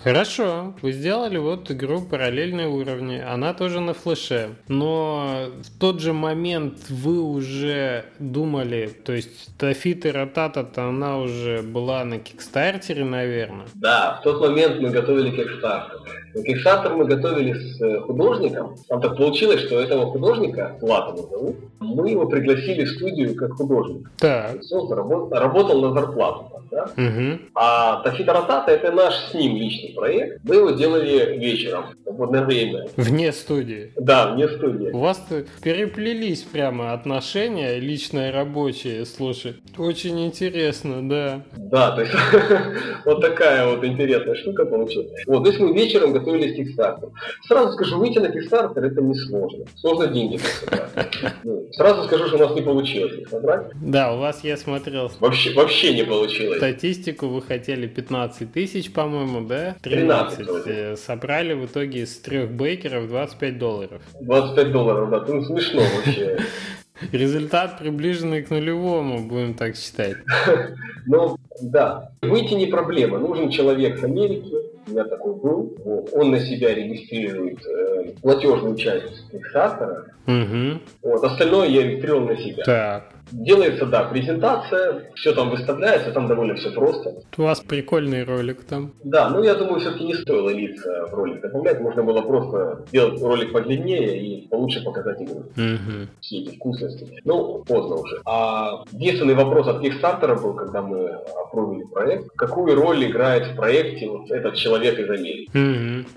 [0.02, 6.12] Хорошо, вы сделали вот игру параллельные уровни, она тоже на флеше, но в тот же
[6.12, 13.64] момент вы уже думали, то есть Тафит и Ротата-то она уже была на Кикстартере, наверное?
[13.76, 16.00] Да, в тот момент мы готовили Кикстартер.
[16.34, 21.56] На Кикстартер мы готовили с э, художником, там так получилось, что этого художника, его зовут,
[21.80, 24.10] мы его пригласили в студию как художник.
[24.18, 24.58] Так.
[24.70, 26.47] Он работал на зарплату.
[26.70, 26.84] Да?
[26.96, 27.38] Угу.
[27.54, 30.40] А Тафита Ротата это наш с ним личный проект.
[30.44, 32.86] Мы его делали вечером, в свободное время.
[32.96, 33.92] Вне студии?
[33.96, 34.90] Да, вне студии.
[34.90, 35.24] У вас
[35.62, 39.56] переплелись прямо отношения личное рабочие, слушай.
[39.76, 41.42] Очень интересно, да.
[41.56, 42.12] Да, то есть
[43.04, 45.10] вот такая вот интересная штука получилась.
[45.26, 47.10] Вот, то есть мы вечером готовились к Kickstarter.
[47.46, 49.64] Сразу скажу, выйти на Kickstarter это несложно.
[49.76, 50.88] Сложно деньги собрать.
[51.44, 53.66] Ну, сразу скажу, что у нас не получилось их собрать.
[53.80, 55.10] Да, у вас я смотрел.
[55.20, 59.76] Вообще, вообще не получилось статистику вы хотели 15 тысяч, по-моему, да?
[59.82, 60.38] 13.
[60.38, 64.02] 13 э, Собрали в итоге из трех бейкеров 25 долларов.
[64.20, 65.24] 25 долларов, да.
[65.26, 66.38] Ну, смешно вообще.
[67.12, 70.16] Результат приближенный к нулевому, будем так считать.
[71.10, 72.10] Ну, да.
[72.20, 73.18] Выйти не проблема.
[73.18, 74.52] Нужен человек с Америки,
[74.86, 75.74] у меня такой был.
[76.12, 80.04] Он на себя регистрирует э, платежную часть фиксатора.
[80.26, 80.80] Угу.
[81.02, 82.62] Вот, остальное я регистрировал на себя.
[82.64, 83.12] Так.
[83.30, 87.14] Делается, да, презентация, все там выставляется, там довольно все просто.
[87.36, 88.92] У вас прикольный ролик там.
[89.04, 93.20] Да, ну я думаю, все-таки не стоило лица в ролик добавлять, можно было просто сделать
[93.20, 95.40] ролик подлиннее и получше показать игру.
[95.56, 96.08] Угу.
[96.20, 97.20] Все эти вкусности.
[97.24, 98.20] Ну, поздно уже.
[98.24, 104.08] А единственный вопрос от Kickstarter был, когда мы опробовали проект, какую роль играет в проекте
[104.08, 105.50] вот этот человек из Америки.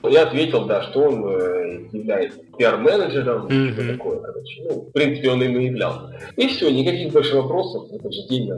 [0.02, 0.10] Угу.
[0.10, 1.61] Я ответил, да, что он э,
[1.92, 3.74] является пиар-менеджером, угу.
[3.74, 4.64] что такое, короче.
[4.64, 6.20] Ну, в принципе, он им и являлся.
[6.38, 8.52] И все, никаких больше вопросов, в этот же день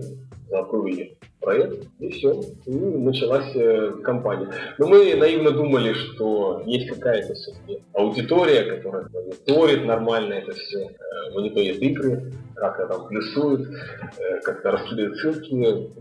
[0.49, 4.49] закрыли проект, и все, и началась э, компания.
[4.77, 11.33] Но мы наивно думали, что есть какая-то все-таки аудитория, которая мониторит нормально это все, э,
[11.35, 13.69] мониторит игры, как-то там плюсует,
[14.17, 15.91] э, как-то раскидывает ссылки, ну,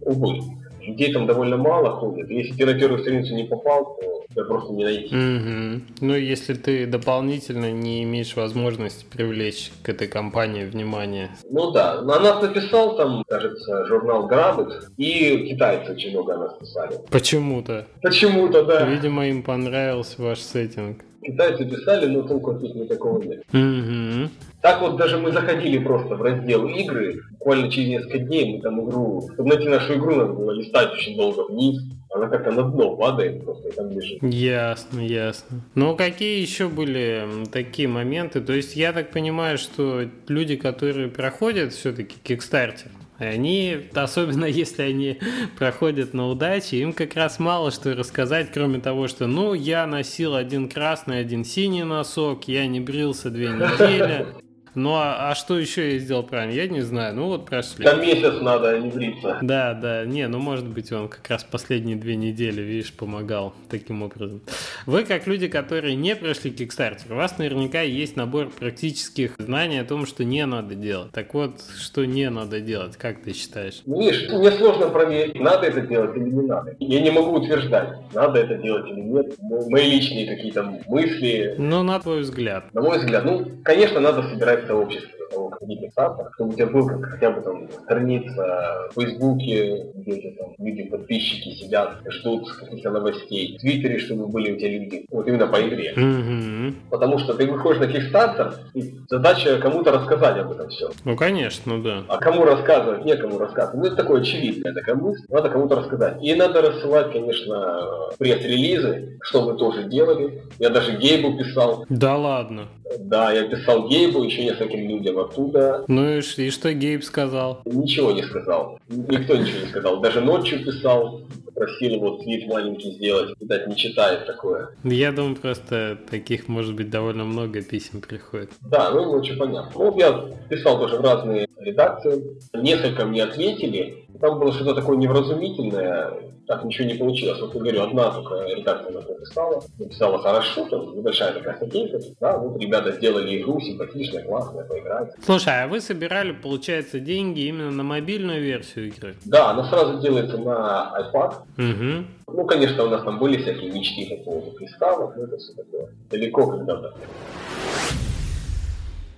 [0.00, 0.40] увы
[0.86, 2.30] людей там довольно мало ходит.
[2.30, 5.14] Если ты на первую страницу не попал, то тебя просто не найти.
[5.14, 5.82] Угу.
[6.00, 11.30] Ну, если ты дополнительно не имеешь возможности привлечь к этой компании внимание.
[11.50, 16.96] Ну да, на нас написал там, кажется, журнал Грабит, и китайцы очень много нас писали.
[17.10, 17.86] Почему-то.
[18.02, 18.84] Почему-то, да.
[18.84, 21.04] Видимо, им понравился ваш сеттинг.
[21.24, 23.44] Китайцы писали, но толку от них никакого нет.
[23.52, 24.30] Угу.
[24.60, 28.80] Так вот даже мы заходили просто в раздел игры, буквально через несколько дней мы там
[28.88, 31.80] игру, чтобы найти нашу игру, надо было листать очень долго вниз,
[32.14, 34.22] она как-то на дно падает просто и там лежит.
[34.22, 35.62] Ясно, ясно.
[35.74, 38.40] Ну, какие еще были такие моменты?
[38.40, 42.90] То есть я так понимаю, что люди, которые проходят все-таки Kickstarter,
[43.24, 45.18] они, особенно если они
[45.58, 50.34] проходят на удаче, им как раз мало что рассказать, кроме того, что, ну, я носил
[50.34, 54.26] один красный, один синий носок, я не брился две недели,
[54.74, 56.52] ну а, а что еще я сделал правильно?
[56.52, 57.14] Я не знаю.
[57.14, 57.84] Ну вот прошли.
[57.84, 59.38] Там месяц надо, а не бриться.
[59.42, 60.04] Да, да.
[60.04, 64.40] Не, ну может быть он как раз последние две недели, видишь, помогал таким образом.
[64.86, 69.84] Вы как люди, которые не прошли Kickstarter, у вас наверняка есть набор практических знаний о
[69.84, 71.12] том, что не надо делать.
[71.12, 73.82] Так вот, что не надо делать, как ты считаешь?
[73.86, 76.74] Видишь, мне сложно проверить, надо это делать или не надо.
[76.78, 79.34] Я не могу утверждать, надо это делать или нет.
[79.68, 81.54] Мои личные какие-то мысли.
[81.58, 82.72] Ну, на твой взгляд.
[82.72, 86.86] На мой взгляд, ну, конечно, надо собирать сообщества того, как писаться, чтобы у тебя был
[86.86, 92.90] как, хотя бы там страница в Фейсбуке, где у там люди, подписчики сидят, ждут каких-то
[92.90, 95.94] новостей, в Твиттере, чтобы были у тебя люди, вот именно по игре.
[95.96, 96.74] Mm-hmm.
[96.90, 100.90] Потому что ты выходишь на Kickstarter, и задача кому-то рассказать об этом все.
[101.04, 102.02] Ну, конечно, да.
[102.08, 103.80] А кому рассказывать, некому рассказывать.
[103.80, 106.22] Ну, это такое очевидное, такая мысль, надо кому-то рассказать.
[106.22, 110.42] И надо рассылать, конечно, пресс-релизы, что мы тоже делали.
[110.58, 111.84] Я даже Гейбу писал.
[111.88, 112.68] Да ладно.
[112.98, 115.84] Да, я писал Гейбу, еще нескольким людям оттуда.
[115.88, 117.62] Ну и, и что Гейб сказал?
[117.64, 118.78] Ничего не сказал.
[118.88, 120.00] Никто ничего не сказал.
[120.00, 121.20] Даже ночью писал,
[121.54, 123.34] просил его твит маленький сделать.
[123.40, 124.70] Видать, не читает такое.
[124.84, 128.50] Я думаю, просто таких, может быть, довольно много писем приходит.
[128.60, 129.72] Да, ну очень понятно.
[129.74, 132.22] Ну, я писал тоже в разные редакции.
[132.54, 134.01] Несколько мне ответили.
[134.22, 137.40] Там было что-то такое невразумительное так ничего не получилось.
[137.40, 142.60] Вот я говорю, одна только редакция написала, написала хорошо, там небольшая такая статейка, да, вот
[142.60, 145.12] ребята сделали игру, симпатичная, классная, поиграть.
[145.24, 149.14] Слушай, а вы собирали, получается, деньги именно на мобильную версию игры?
[149.24, 151.34] Да, она сразу делается на iPad.
[151.58, 152.06] Угу.
[152.36, 155.88] Ну, конечно, у нас там были всякие мечты по поводу приставок, но это все такое
[156.10, 156.94] далеко когда-то.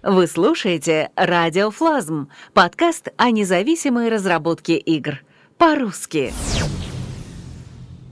[0.06, 5.20] Вы слушаете «Радиофлазм»– подкаст о независимой разработке игр.
[5.56, 6.30] По-русски.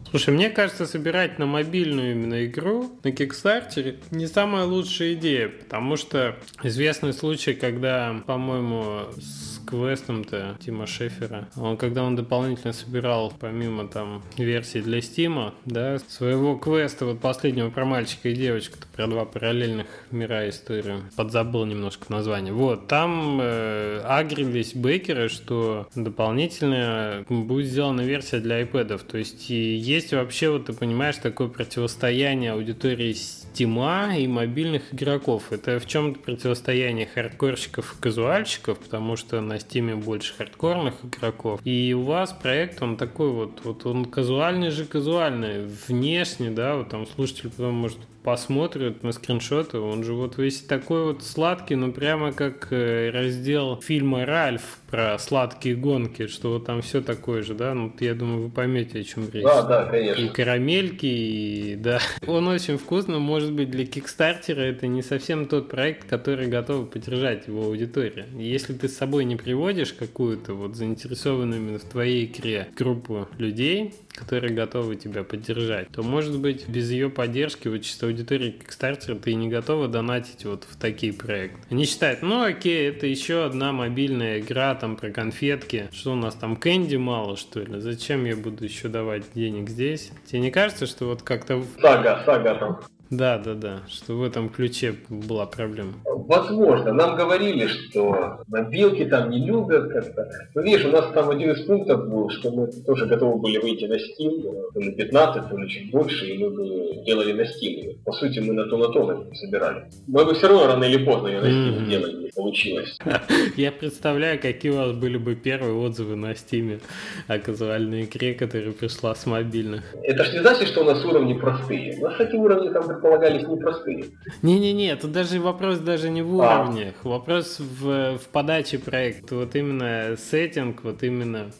[0.08, 5.98] Слушай, мне кажется, собирать на мобильную именно игру на Kickstarter не самая лучшая идея, потому
[5.98, 13.88] что известный случай, когда, по-моему, с квестом-то Тима Шефера, он когда он дополнительно собирал, помимо
[13.88, 19.24] там версий для Стима, да, своего квеста, вот последнего про мальчика и девочку, про два
[19.24, 22.52] параллельных мира историю, подзабыл немножко название.
[22.52, 29.00] Вот, там э, агрились бейкеры, что дополнительно будет сделана версия для iPad.
[29.06, 33.12] То есть и есть вообще, вот ты понимаешь, такое противостояние аудитории
[33.52, 35.52] Стима и мобильных игроков.
[35.52, 41.60] Это в чем-то противостояние хардкорщиков и казуальщиков, потому что на Стиме больше хардкорных игроков.
[41.64, 46.88] И у вас проект, он такой вот, вот он казуальный же казуальный, внешне, да, вот
[46.88, 51.92] там слушатель потом может посмотрят на скриншоты, он же вот весь такой вот сладкий, ну
[51.92, 57.54] прямо как э, раздел фильма «Ральф» про сладкие гонки, что вот там все такое же,
[57.54, 57.74] да?
[57.74, 59.42] Ну, я думаю, вы поймете, о чем речь.
[59.42, 60.22] Да, да, конечно.
[60.22, 61.98] И карамельки, и да.
[62.26, 67.48] Он очень вкусный, может быть, для Кикстартера это не совсем тот проект, который готов поддержать
[67.48, 68.26] его аудитория.
[68.36, 73.94] Если ты с собой не приводишь какую-то вот заинтересованную именно в твоей игре группу людей,
[74.14, 79.34] которые готовы тебя поддержать, то, может быть, без ее поддержки, вот чисто аудитории Kickstarter, ты
[79.34, 81.58] не готова донатить вот в такие проекты.
[81.70, 85.88] Они считают, ну окей, это еще одна мобильная игра там про конфетки.
[85.92, 87.80] Что у нас там, кэнди мало, что ли?
[87.80, 90.10] Зачем я буду еще давать денег здесь?
[90.26, 91.62] Тебе не кажется, что вот как-то...
[91.80, 92.80] Сага, сага там.
[93.12, 95.92] Да, да, да, что в этом ключе была проблема.
[96.06, 96.94] Возможно.
[96.94, 100.30] Нам говорили, что мобилки там не любят как-то.
[100.54, 103.84] Но видишь, у нас там один из пунктов был, что мы тоже готовы были выйти
[103.84, 107.98] на Steam, то ли 15, то ли чуть больше, и мы бы делали на Steam.
[108.02, 109.84] По сути, мы на то на то собирали.
[110.06, 111.90] Мы бы все равно рано или поздно ее на Steam mm-hmm.
[111.90, 112.98] делали, не получилось.
[113.56, 116.80] Я представляю, какие у вас были бы первые отзывы на Steam
[117.28, 119.82] о казуальной игре, которая пришла с мобильных.
[120.02, 121.98] Это ж не значит, что у нас уровни простые.
[121.98, 124.04] У нас эти уровни там предполагались непростые.
[124.42, 126.62] Не-не-не, тут даже вопрос даже не в а.
[126.62, 127.08] уровнях, а.
[127.08, 129.36] вопрос в, в подаче проекта.
[129.36, 131.50] Вот именно сеттинг, вот именно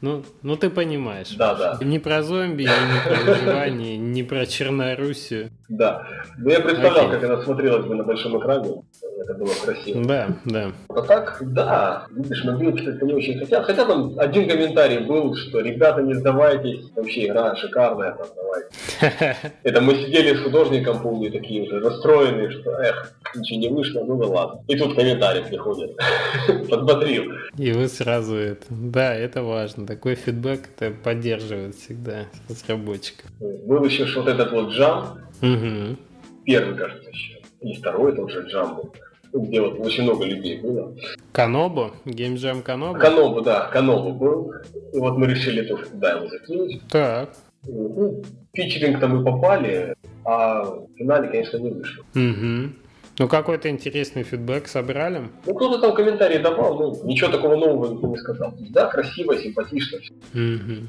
[0.00, 1.30] ну, ну ты понимаешь.
[1.30, 1.78] Да, да.
[1.82, 5.50] Не про зомби, не про выживание, не про Черноруссию.
[5.68, 6.06] Да.
[6.38, 7.20] Ну я представлял, Окей.
[7.20, 8.82] как она смотрелась бы на большом экране.
[9.20, 10.04] Это было красиво.
[10.04, 10.72] Да, да.
[10.88, 12.06] А так, да.
[12.10, 13.64] Видишь, мобилки это не очень хотят.
[13.64, 16.90] Хотя там один комментарий был, что ребята, не сдавайтесь.
[16.94, 19.36] Вообще игра шикарная, там, давайте.
[19.62, 24.16] Это мы сидели с художником, помню, такие уже расстроенные, что эх, ничего не вышло, ну
[24.18, 24.62] да ладно.
[24.68, 25.96] И тут комментарий приходит.
[26.68, 27.32] Подбодрил.
[27.56, 28.66] И вы сразу это.
[28.68, 33.30] Да, это важно такой фидбэк это поддерживает всегда разработчиков.
[33.40, 35.96] Был еще вот этот вот джам, угу.
[36.44, 38.92] первый, кажется, еще, и второй это уже джам был
[39.34, 40.94] где вот очень много людей было.
[41.32, 41.90] Канобу?
[42.04, 42.98] Геймджам Канобу?
[42.98, 44.52] Канобу, да, Канобу был.
[44.92, 46.80] И вот мы решили тоже туда его закинуть.
[46.88, 47.30] Так.
[47.66, 52.04] Ну, фичеринг-то мы попали, а в финале, конечно, не вышло.
[52.14, 52.72] Угу.
[53.18, 55.22] Ну, какой-то интересный фидбэк собрали?
[55.46, 58.54] Ну, кто-то там комментарии давал, ну, ничего такого нового никто не сказал.
[58.70, 59.98] Да, красиво, симпатично.
[60.34, 60.88] Угу.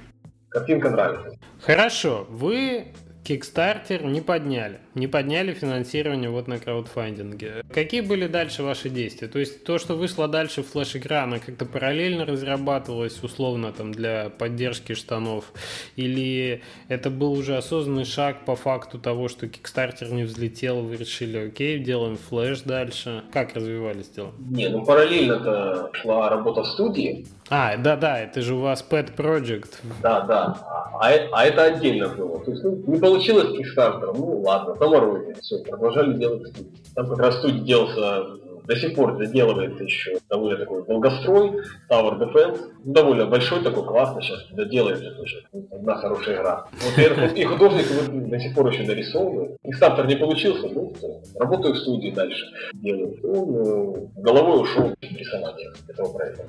[0.50, 1.38] Картинка нравится.
[1.62, 2.86] Хорошо, вы
[3.26, 4.80] Kickstarter не подняли.
[4.96, 7.66] Не подняли финансирование вот на краудфандинге.
[7.74, 9.28] Какие были дальше ваши действия?
[9.28, 14.94] То есть то, что вышло дальше флеш-игра, она как-то параллельно разрабатывалась условно там для поддержки
[14.94, 15.52] штанов?
[15.98, 21.48] Или это был уже осознанный шаг по факту того, что Kickstarter не взлетел, вы решили,
[21.48, 23.24] окей, делаем флеш дальше?
[23.34, 24.32] Как развивались дела?
[24.40, 27.28] Не, ну параллельно-то шла работа в студии.
[27.50, 29.76] А, да-да, это же у вас Pet Project.
[30.02, 30.58] Да, да.
[31.00, 32.44] А, а это отдельно было.
[32.44, 36.74] То есть, ну, не получилось Kickstarter, ну ладно, на Все, продолжали делать студию.
[36.96, 41.52] Там как раз студия делался до сих пор доделывается еще довольно такой долгострой,
[41.90, 42.60] Tower Defense.
[42.84, 45.46] Ну, довольно большой такой, классно сейчас доделается тоже.
[45.72, 46.68] Одна хорошая игра.
[46.82, 49.58] Вот и художник до сих пор еще нарисовывает.
[49.66, 50.94] Kickstarter не получился, ну,
[51.40, 52.46] работаю в студии дальше.
[52.74, 53.18] Делаю.
[53.24, 56.44] Он э, головой ушел в рисование этого проекта.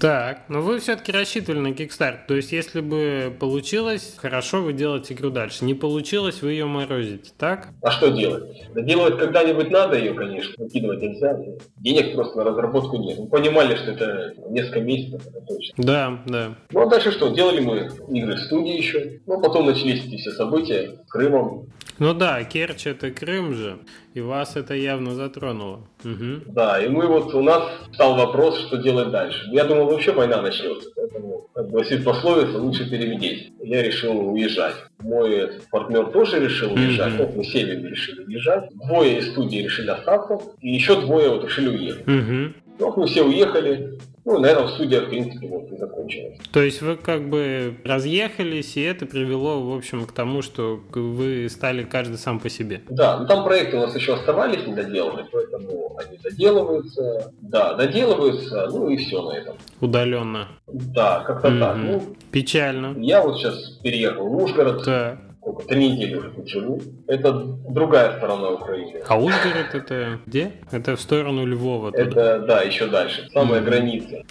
[0.00, 2.20] Так, но вы все-таки рассчитывали на Kickstarter.
[2.26, 5.66] То есть, если бы получилось, хорошо, вы делаете игру дальше.
[5.66, 7.68] Не получилось, вы ее морозите, так?
[7.82, 8.44] А что делать?
[8.72, 10.54] Доделывать когда-нибудь надо ее, конечно.
[10.56, 11.38] Выкидывать нельзя.
[11.76, 13.18] Денег просто на разработку нет.
[13.18, 15.74] Мы понимали, что это несколько месяцев, это точно.
[15.76, 16.54] Да, да.
[16.70, 17.28] Ну а дальше что?
[17.28, 19.20] Делали мы игры в студии еще.
[19.26, 21.66] Ну, а потом начались эти все события с Крымом.
[21.98, 23.78] Ну да, Керчь это Крым же,
[24.14, 25.80] и вас это явно затронуло.
[26.04, 26.52] Угу.
[26.52, 29.46] Да, и мы вот, у нас стал вопрос, что делать дальше.
[29.52, 33.52] Я думал, вообще война начнется, поэтому, как гласит пословица, лучше переведеть.
[33.62, 34.74] Я решил уезжать.
[35.00, 37.24] Мой партнер тоже решил уезжать, угу.
[37.24, 38.70] вот мы сели решили уезжать.
[38.74, 42.08] Двое из студии решили остаться, и еще двое вот решили уехать.
[42.08, 42.54] Угу.
[42.80, 46.38] Ну, мы все уехали, ну, на этом студия, в принципе, вот и закончилась.
[46.50, 51.48] То есть вы как бы разъехались, и это привело, в общем, к тому, что вы
[51.50, 52.80] стали каждый сам по себе.
[52.88, 57.32] Да, но там проекты у нас еще оставались недоделанные, поэтому они доделываются.
[57.42, 59.56] Да, доделываются, ну и все на этом.
[59.80, 60.48] Удаленно.
[60.66, 61.60] Да, как-то mm-hmm.
[61.60, 61.76] так.
[61.76, 62.02] Ну,
[62.32, 62.94] Печально.
[62.98, 64.84] Я вот сейчас переехал в Ужгород.
[64.84, 65.18] Да
[65.50, 66.80] сколько, три недели уже тут живу.
[67.06, 69.02] Это другая сторона Украины.
[69.06, 70.52] А Ужгород это где?
[70.70, 71.92] Это в сторону Львова.
[71.92, 72.02] Туда.
[72.02, 73.64] Это, да, еще дальше, самая mm.
[73.64, 74.22] граница.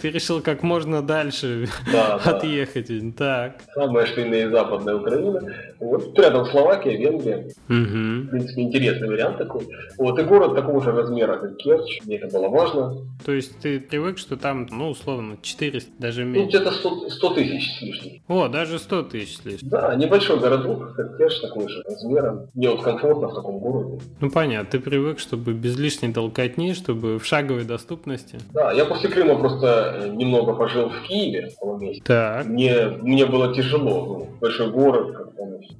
[0.00, 2.90] Ты решил как можно дальше да, отъехать.
[3.16, 3.56] Так.
[3.74, 5.40] Самая что и западная Украина.
[5.78, 7.48] Вот рядом Словакия, Венгрия.
[7.68, 8.26] Угу.
[8.26, 9.68] В принципе, интересный вариант такой.
[9.98, 12.00] Вот и город такого же размера, как Керчь.
[12.04, 13.06] Мне это было важно.
[13.24, 16.40] То есть ты привык, что там, ну, условно, 400, даже меньше?
[16.40, 18.22] Ну, где-то 100, 100 тысяч с лишним.
[18.28, 19.70] О, даже 100 тысяч с лишним.
[19.70, 22.48] Да, небольшой городок, как Керчь, такой же размером.
[22.54, 23.98] Мне вот комфортно в таком городе.
[24.20, 24.70] Ну, понятно.
[24.70, 28.38] Ты привык, чтобы без лишней толкотни, чтобы в шаговой доступности.
[28.52, 32.04] Да, я после Крыма просто э, немного пожил в Киеве около месяца.
[32.04, 32.46] Так.
[32.46, 34.06] Мне, мне было тяжело.
[34.06, 35.30] Ну, большой город, как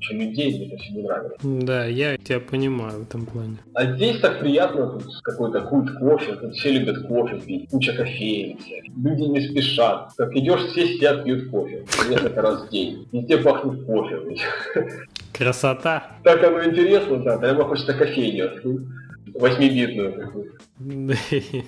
[0.01, 1.39] еще людей, мне это все не нравилось.
[1.43, 3.57] Да, я тебя понимаю в этом плане.
[3.75, 8.59] А здесь так приятно, тут какой-то культ кофе, тут все любят кофе пить, куча кофеин,
[8.97, 10.11] люди не спешат.
[10.17, 11.85] Как идешь, все сидят, пьют кофе.
[12.09, 13.09] Несколько раз в день.
[13.13, 14.20] Везде пахнет кофе.
[15.33, 16.13] Красота.
[16.25, 17.39] Так оно интересно, да.
[17.39, 18.87] Прямо хочется кофейню.
[19.35, 20.59] Восьмибитную.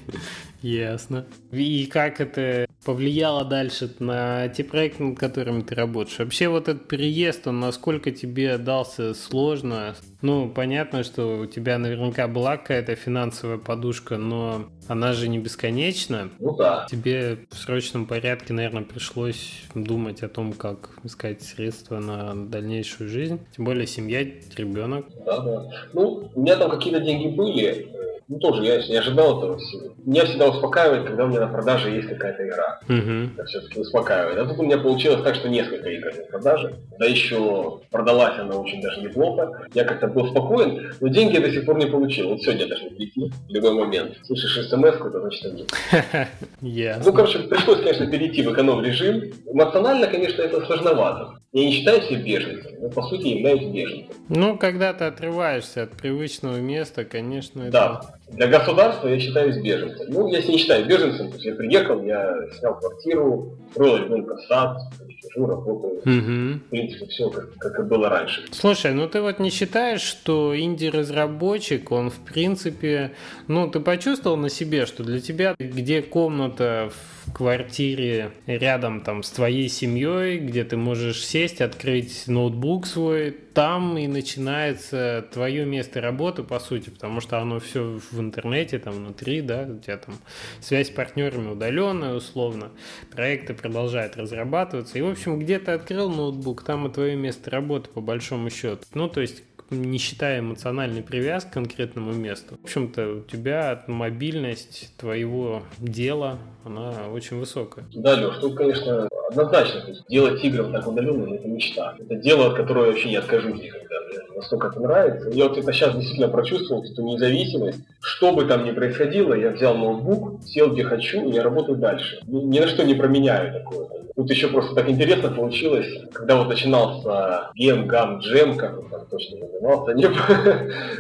[0.63, 1.27] Ясно.
[1.53, 6.19] И как это повлияло дальше на те проекты, над которыми ты работаешь?
[6.19, 9.95] Вообще вот этот переезд, он насколько тебе дался сложно?
[10.21, 16.31] Ну, понятно, что у тебя наверняка была какая-то финансовая подушка, но она же не бесконечна.
[16.39, 16.87] Ну да.
[16.91, 23.41] Тебе в срочном порядке, наверное, пришлось думать о том, как искать средства на дальнейшую жизнь.
[23.57, 24.23] Тем более семья,
[24.57, 25.07] ребенок.
[25.25, 25.69] Да, да.
[25.93, 27.89] Ну, у меня там какие-то деньги были,
[28.29, 29.95] ну, тоже я не ожидал этого всего.
[30.05, 32.81] Меня всегда успокаивает, когда у меня на продаже есть какая-то игра.
[32.89, 33.31] Uh-huh.
[33.35, 34.39] Это все-таки успокаивает.
[34.39, 36.75] А тут у меня получилось так, что несколько игр на продаже.
[36.99, 39.67] Да еще продалась она очень даже неплохо.
[39.75, 42.31] Я как-то был спокоен, но деньги я до сих пор не получил.
[42.31, 44.17] Вот сегодня должны прийти в любой момент.
[44.25, 45.67] Слышишь смс то значит они.
[46.63, 47.03] Yes.
[47.05, 49.33] Ну, короче, пришлось, конечно, перейти в эконом-режим.
[49.47, 51.41] Эмоционально, конечно, это сложновато.
[51.53, 54.15] Я не считаю себя беженцем, но по сути являюсь беженцем.
[54.29, 58.01] Ну, когда ты отрываешься от привычного места, конечно, это...
[58.33, 60.07] Для государства я считаюсь беженцем.
[60.09, 64.79] Ну, если не считаю беженцем, то есть я приехал, я снял квартиру, строил ребенка сад,
[65.23, 65.95] сижу, работаю.
[65.99, 66.59] Угу.
[66.67, 68.45] В принципе, все как, как и было раньше.
[68.53, 73.13] Слушай, ну ты вот не считаешь, что инди-разработчик, он в принципе,
[73.49, 76.91] ну ты почувствовал на себе, что для тебя, где комната
[77.22, 83.31] в в квартире рядом там с твоей семьей, где ты можешь сесть, открыть ноутбук свой,
[83.55, 88.95] там и начинается твое место работы, по сути, потому что оно все в интернете, там
[88.95, 90.17] внутри, да, у тебя там
[90.61, 92.71] связь с партнерами удаленная, условно,
[93.11, 97.89] проекты продолжают разрабатываться, и, в общем, где ты открыл ноутбук, там и твое место работы,
[97.91, 98.85] по большому счету.
[98.95, 99.43] Ну, то есть,
[99.73, 102.57] не считая эмоциональной привязки к конкретному месту.
[102.61, 107.85] В общем-то, у тебя мобильность твоего дела, она очень высокая.
[107.95, 111.95] Да, Леш, тут, конечно, однозначно, то есть делать игры так удаленно, это мечта.
[111.99, 113.97] Это дело, от которого я вообще не откажусь никогда.
[114.09, 115.31] Мне настолько это нравится.
[115.31, 117.81] Я вот это сейчас действительно прочувствовал, эту независимость.
[118.01, 122.21] Что бы там ни происходило, я взял ноутбук, сел где хочу, и я работаю дальше.
[122.27, 123.89] Ни, ни на что не променяю такое.
[124.15, 129.07] Тут еще просто так интересно получилось, когда вот начинался Game Gam Jam, как он там
[129.07, 130.05] точно назывался, не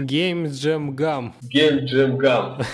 [0.05, 1.33] Game Jam Gam.
[1.43, 2.65] Game Jam Gam.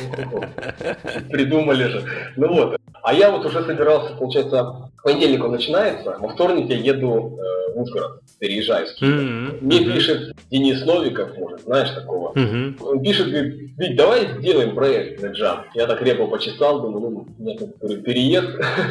[1.31, 2.05] Придумали же.
[2.37, 2.81] Ну вот.
[3.03, 7.81] А я вот уже собирался, получается, понедельник он начинается, во вторник я еду э, в
[7.83, 8.87] Ужгород, переезжаю.
[9.01, 9.59] Mm-hmm.
[9.61, 9.93] Мне mm-hmm.
[9.93, 12.33] пишет Денис Новиков, может, знаешь такого.
[12.35, 12.83] Mm-hmm.
[12.83, 15.67] Он пишет, говорит, Вить, давай сделаем проект на джам.
[15.73, 18.49] Я так репу почесал, думаю, ну, меня тут переезд,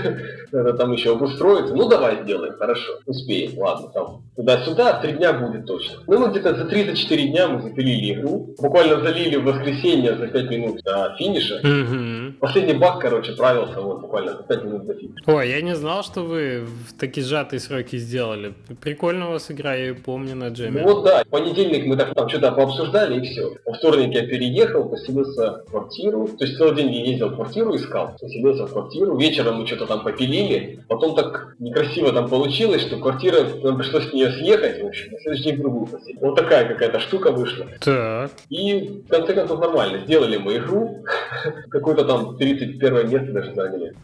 [0.53, 1.75] надо там еще обустроиться.
[1.75, 5.97] Ну, давай сделаем, хорошо, успеем, ладно, там туда-сюда, три дня будет точно.
[6.07, 10.49] Ну, мы где-то за 3-4 дня мы запилили игру, буквально залили в воскресенье за 5
[10.51, 11.59] минут до финиша.
[12.39, 15.23] Последний баг, короче, правился вот буквально за 5 минут до финиша.
[15.25, 18.53] Ой, я не знал, что вы в такие сжатые сроки сделали.
[18.81, 20.81] Прикольно у вас игра, я ее помню на джеме.
[20.81, 23.53] Ну вот да, в понедельник мы так там что-то пообсуждали и все.
[23.65, 26.27] Во вторник я переехал, поселился в квартиру.
[26.27, 29.17] То есть целый день я ездил в квартиру, искал, поселился в квартиру.
[29.17, 30.83] Вечером мы что-то там попилили.
[30.87, 35.19] Потом так некрасиво там получилось, что квартира, нам пришлось с нее съехать, в общем, на
[35.19, 36.21] следующий день другую поселить.
[36.21, 37.65] Вот такая какая-то штука вышла.
[37.81, 38.31] Так.
[38.49, 39.99] И в конце концов нормально.
[39.99, 41.03] Сделали мы игру.
[41.69, 43.95] какое-то там 31 место даже заняли.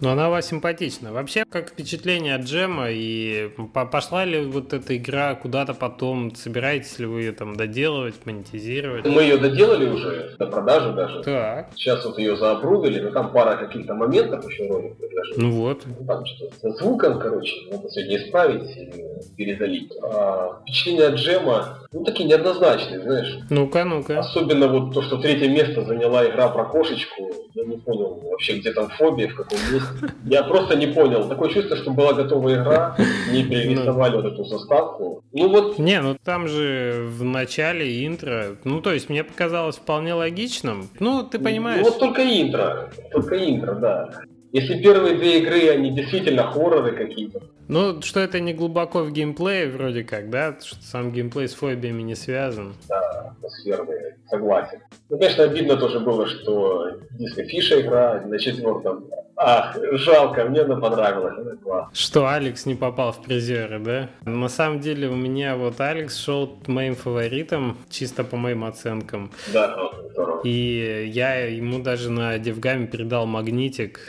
[0.00, 1.12] Но она вас симпатична.
[1.12, 3.50] Вообще, как впечатление от Джема, и
[3.90, 6.34] пошла ли вот эта игра куда-то потом?
[6.34, 9.06] Собираетесь ли вы ее там доделывать, монетизировать?
[9.06, 11.22] Мы ее доделали уже, до продажи даже.
[11.22, 11.70] Так.
[11.74, 15.40] Сейчас вот ее заапрудили, но там пара каких-то моментов еще ролик предложили.
[15.40, 15.82] Ну вот.
[15.86, 19.92] Ну, там что со звуком, короче, надо сегодня исправить и перезалить.
[20.02, 23.38] А, впечатление от Джема, ну, такие неоднозначные, знаешь.
[23.50, 24.18] Ну-ка, ну-ка.
[24.18, 27.30] Особенно вот то, что третье место заняла игра про кошечку.
[27.54, 30.14] Я не понял вообще, где там фобия, в каком месте.
[30.24, 31.28] Я просто не понял.
[31.28, 32.96] Такое чувство, что была готова игра,
[33.30, 35.22] не перерисовали вот эту заставку.
[35.32, 35.78] Ну вот...
[35.78, 40.88] Не, ну там же в начале интро, ну то есть мне показалось вполне логичным.
[40.98, 41.84] Ну, ты понимаешь.
[41.84, 42.90] Ну вот только интро.
[43.12, 44.22] Только интро, да.
[44.52, 47.40] Если первые две игры, они действительно хорроры какие-то.
[47.68, 50.58] Ну, что это не глубоко в геймплее, вроде как, да?
[50.60, 52.74] Что сам геймплей с фобиями не связан.
[52.86, 54.80] Да, атмосферный, согласен.
[55.08, 59.06] Ну, конечно, обидно тоже было, что Диско Фиша игра на четвертом
[59.44, 61.88] Ах, жалко, мне она понравилась, она класс.
[61.92, 64.08] Что Алекс не попал в призеры, да?
[64.24, 69.32] На самом деле у меня вот Алекс шел моим фаворитом, чисто по моим оценкам.
[69.52, 69.76] Да,
[70.12, 70.42] здорово.
[70.44, 74.00] И я ему даже на Девгаме передал магнитик.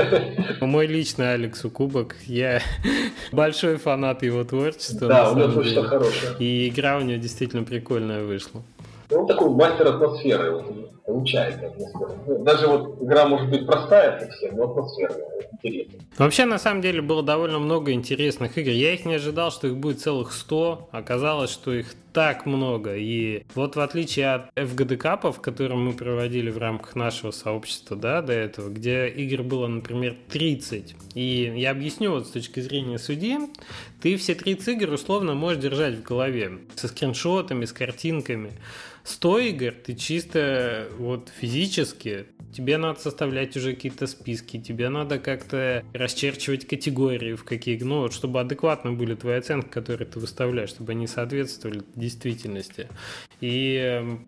[0.60, 2.16] Мой личный Алексу кубок.
[2.26, 2.60] Я
[3.32, 5.08] большой фанат его творчества.
[5.08, 6.36] Да, у него творчество хорошее.
[6.38, 8.62] И игра у него действительно прикольная вышла.
[9.10, 10.62] Ну, он такой мастер атмосферы
[11.04, 12.10] получает атмосферу.
[12.26, 16.00] Ну, даже вот игра может быть простая совсем, но атмосферная, интересная.
[16.16, 18.70] Вообще, на самом деле, было довольно много интересных игр.
[18.70, 20.90] Я их не ожидал, что их будет целых 100.
[20.92, 22.96] Оказалось, что их так много.
[22.96, 28.22] И вот в отличие от FGD капов, которые мы проводили в рамках нашего сообщества, да,
[28.22, 30.94] до этого, где игр было, например, 30.
[31.14, 33.38] И я объясню вот с точки зрения судьи,
[34.00, 36.58] ты все 30 игр условно можешь держать в голове.
[36.76, 38.52] Со скриншотами, с картинками.
[39.04, 45.84] 100 игр ты чисто вот физически, тебе надо составлять уже какие-то списки, тебе надо как-то
[45.92, 51.06] расчерчивать категории, в какие, ну, чтобы адекватно были твои оценки, которые ты выставляешь, чтобы они
[51.06, 52.88] соответствовали действительности.
[53.40, 53.76] И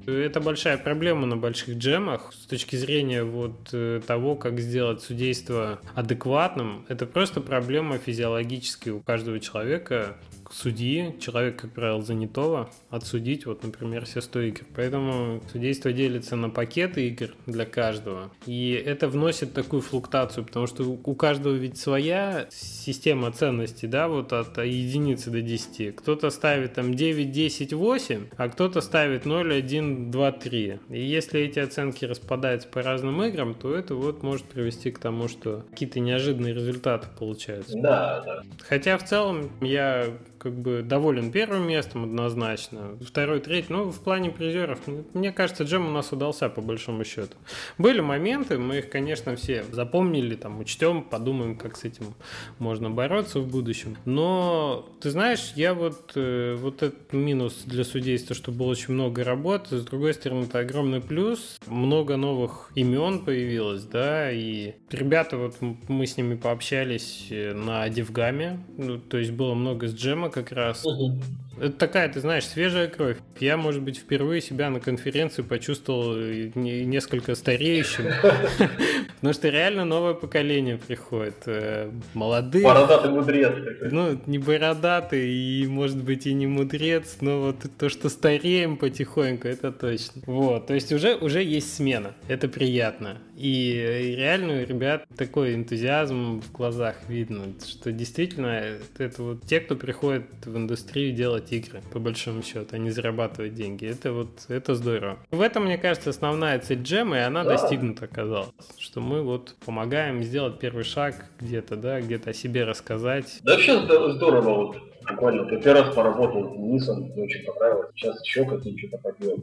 [0.07, 5.03] э, это большая проблема на больших джемах с точки зрения вот э, того, как сделать
[5.03, 6.87] судейство адекватным.
[6.89, 10.17] Это просто проблема физиологическая у каждого человека,
[10.53, 14.61] судьи, человек, как правило, занятого, отсудить, вот, например, все 100 игр.
[14.75, 18.31] Поэтому судейство делится на пакеты игр для каждого.
[18.47, 24.33] И это вносит такую флуктацию, потому что у каждого ведь своя система ценностей, да, вот
[24.33, 25.97] от единицы до 10.
[25.97, 30.79] Кто-то ставит там 9, 10, 8, а кто-то ставит 0, 1, 2, 3.
[30.91, 35.29] И если эти оценки распадаются по разным играм, то это вот может привести к тому,
[35.29, 37.79] что какие-то неожиданные результаты получаются.
[37.79, 38.43] Да, да.
[38.69, 40.07] Хотя в целом я
[40.43, 42.99] как бы доволен первым местом однозначно.
[43.01, 44.81] Второй, третий, ну, в плане призеров,
[45.15, 47.37] мне кажется, джем у нас удался по большому счету.
[47.79, 52.15] Были моменты, мы их, конечно, все запомнили, там, учтем, подумаем, как с этим
[52.59, 53.97] можно бороться в будущем.
[54.05, 59.23] Но, ты знаешь, я вот, э, вот этот минус для судейства, что было очень много
[59.23, 65.55] работы, с другой стороны, это огромный плюс, много новых имен появилось, да, и ребята, вот
[65.61, 70.53] мы с ними пообщались э, на Девгаме, ну, то есть было много с джема, как
[70.53, 70.85] раз.
[70.85, 71.19] Угу.
[71.63, 73.19] Это такая, ты знаешь, свежая кровь.
[73.39, 76.17] Я, может быть, впервые себя на конференции почувствовал
[76.57, 78.07] несколько стареющим.
[79.15, 81.37] Потому что реально новое поколение приходит.
[81.47, 82.65] Э, молодые.
[82.65, 83.53] Бородатый мудрец.
[83.93, 89.47] Ну, не бородатый и, может быть, и не мудрец, но вот то, что стареем потихоньку,
[89.47, 90.23] это точно.
[90.27, 92.17] Вот, то есть уже, уже есть смена.
[92.27, 93.19] Это приятно.
[93.37, 99.77] И реально у ребят такой энтузиазм в глазах видно, что действительно это вот те, кто
[99.77, 103.87] приходит в индустрию делать игры, по большому счету, а не зарабатывать деньги.
[103.87, 105.19] Это вот, это здорово.
[105.31, 107.51] В этом, мне кажется, основная цель джема, и она да.
[107.51, 108.51] достигнута оказалась.
[108.79, 113.39] Что мы вот помогаем сделать первый шаг где-то, да, где-то о себе рассказать.
[113.43, 117.89] Да вообще здорово вот Буквально ты первый раз поработал с Денисом, мне очень понравилось.
[117.95, 119.41] Сейчас еще какие-то поделать,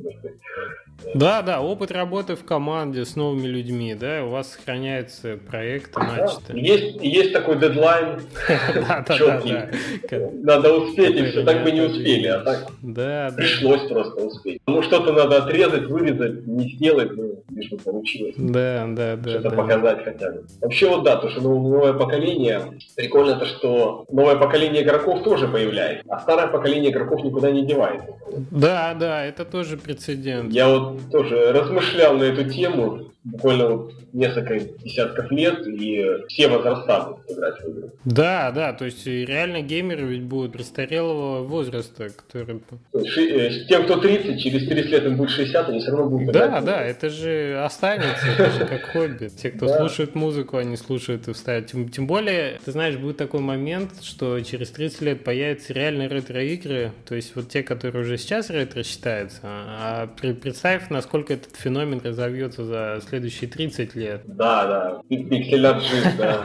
[1.14, 6.56] Да, да, опыт работы в команде с новыми людьми, да, у вас сохраняется проект начатый.
[6.56, 8.20] Да, есть, есть такой дедлайн
[9.08, 10.44] четкий.
[10.44, 14.62] Надо успеть, и все так бы не успели, а так пришлось просто успеть.
[14.68, 18.36] Ну, что-то надо отрезать, вырезать, не сделать, ну, лишь бы получилось.
[18.38, 19.30] Да, да, да.
[19.30, 20.46] Что-то показать хотя бы.
[20.62, 22.62] Вообще вот да, то, что новое поколение,
[22.96, 28.08] прикольно то, что новое поколение игроков тоже появляется, а старое поколение игроков никуда не девается.
[28.52, 30.54] Да, да, это тоже прецедент.
[30.54, 37.08] Я вот тоже размышлял на эту тему, буквально вот несколько десятков лет, и все возраста
[37.10, 37.92] будут играть в игры.
[38.06, 42.60] Да, да, то есть реально геймеры ведь будут престарелого возраста, которые...
[42.94, 46.48] Э, тем, кто 30, через 30 лет им будет 60, они все равно будут Да,
[46.48, 46.66] играть.
[46.66, 49.28] да, это же останется, это же как хобби.
[49.28, 49.78] Те, кто да.
[49.80, 51.68] слушает музыку, они слушают и вставят.
[51.68, 56.94] Тем, тем более, ты знаешь, будет такой момент, что через 30 лет появятся реальные ретро-игры,
[57.06, 62.64] то есть вот те, которые уже сейчас ретро считаются, а представь, насколько этот феномен разовьется
[62.64, 64.22] за следующие 30 лет.
[64.26, 66.44] Да, да, пикселят жизнь, да.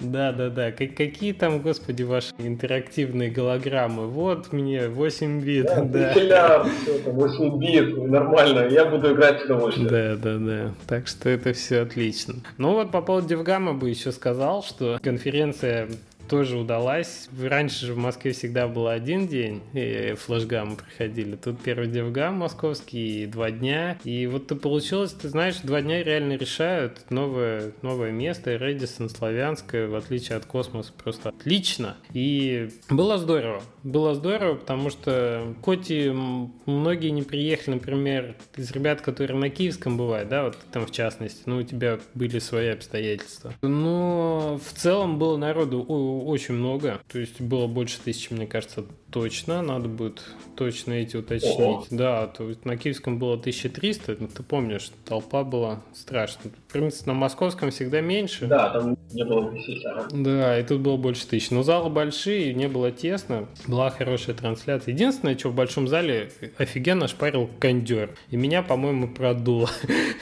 [0.00, 0.72] Да, да, да.
[0.72, 4.06] Какие там, господи, ваши интерактивные голограммы?
[4.06, 5.66] Вот мне 8 бит.
[5.66, 6.14] Да, да.
[6.14, 6.68] Пикселят,
[7.06, 9.88] 8 бит, нормально, я буду играть с удовольствием.
[9.88, 10.74] Да, да, да.
[10.86, 12.34] Так что это все отлично.
[12.58, 15.88] Ну вот по поводу DevGAMM а бы еще сказал, что конференция
[16.30, 17.28] тоже удалась.
[17.38, 21.34] Раньше же в Москве всегда был один день, и FlashGAMM ы проходили.
[21.34, 23.98] Тут первый DevGAMM московский, и два дня.
[24.04, 27.10] И вот ты получилось, ты знаешь, два дня реально решают.
[27.10, 31.96] Новое, новое место, Рэдиссон Славянская, в отличие от Космоса, просто отлично.
[32.12, 33.62] И было здорово.
[33.82, 36.10] Было здорово, потому что хоть и
[36.66, 41.42] многие не приехали, например, из ребят, которые на Киевском бывают, да, вот там в частности,
[41.46, 43.52] ну, у тебя были свои обстоятельства.
[43.62, 45.84] Но в целом было народу
[46.24, 47.00] очень много.
[47.08, 49.62] То есть было больше тысячи, мне кажется, точно.
[49.62, 50.22] Надо будет
[50.56, 51.58] точно эти уточнить.
[51.58, 51.86] Ого.
[51.90, 56.52] Да, то есть на Киевском было 1300, ну, ты помнишь, толпа была страшная.
[56.68, 58.46] В принципе, на Московском всегда меньше.
[58.46, 60.08] Да, там не было тысяч, ага.
[60.12, 61.50] Да, и тут было больше тысяч.
[61.50, 63.48] Но залы большие, не было тесно.
[63.66, 64.92] Была хорошая трансляция.
[64.92, 68.10] Единственное, что в большом зале офигенно шпарил кондер.
[68.30, 69.70] И меня, по-моему, продуло.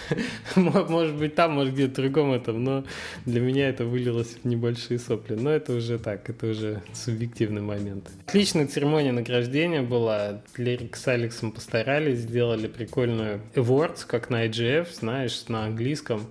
[0.57, 2.84] Может быть, там, может, где-то другом этом, но
[3.26, 5.34] для меня это вылилось в небольшие сопли.
[5.34, 8.11] Но это уже так, это уже субъективный момент.
[8.26, 10.41] Отличная церемония награждения была.
[10.57, 16.29] Лерик с Алексом постарались, сделали прикольную awards, как на IGF, знаешь, на английском.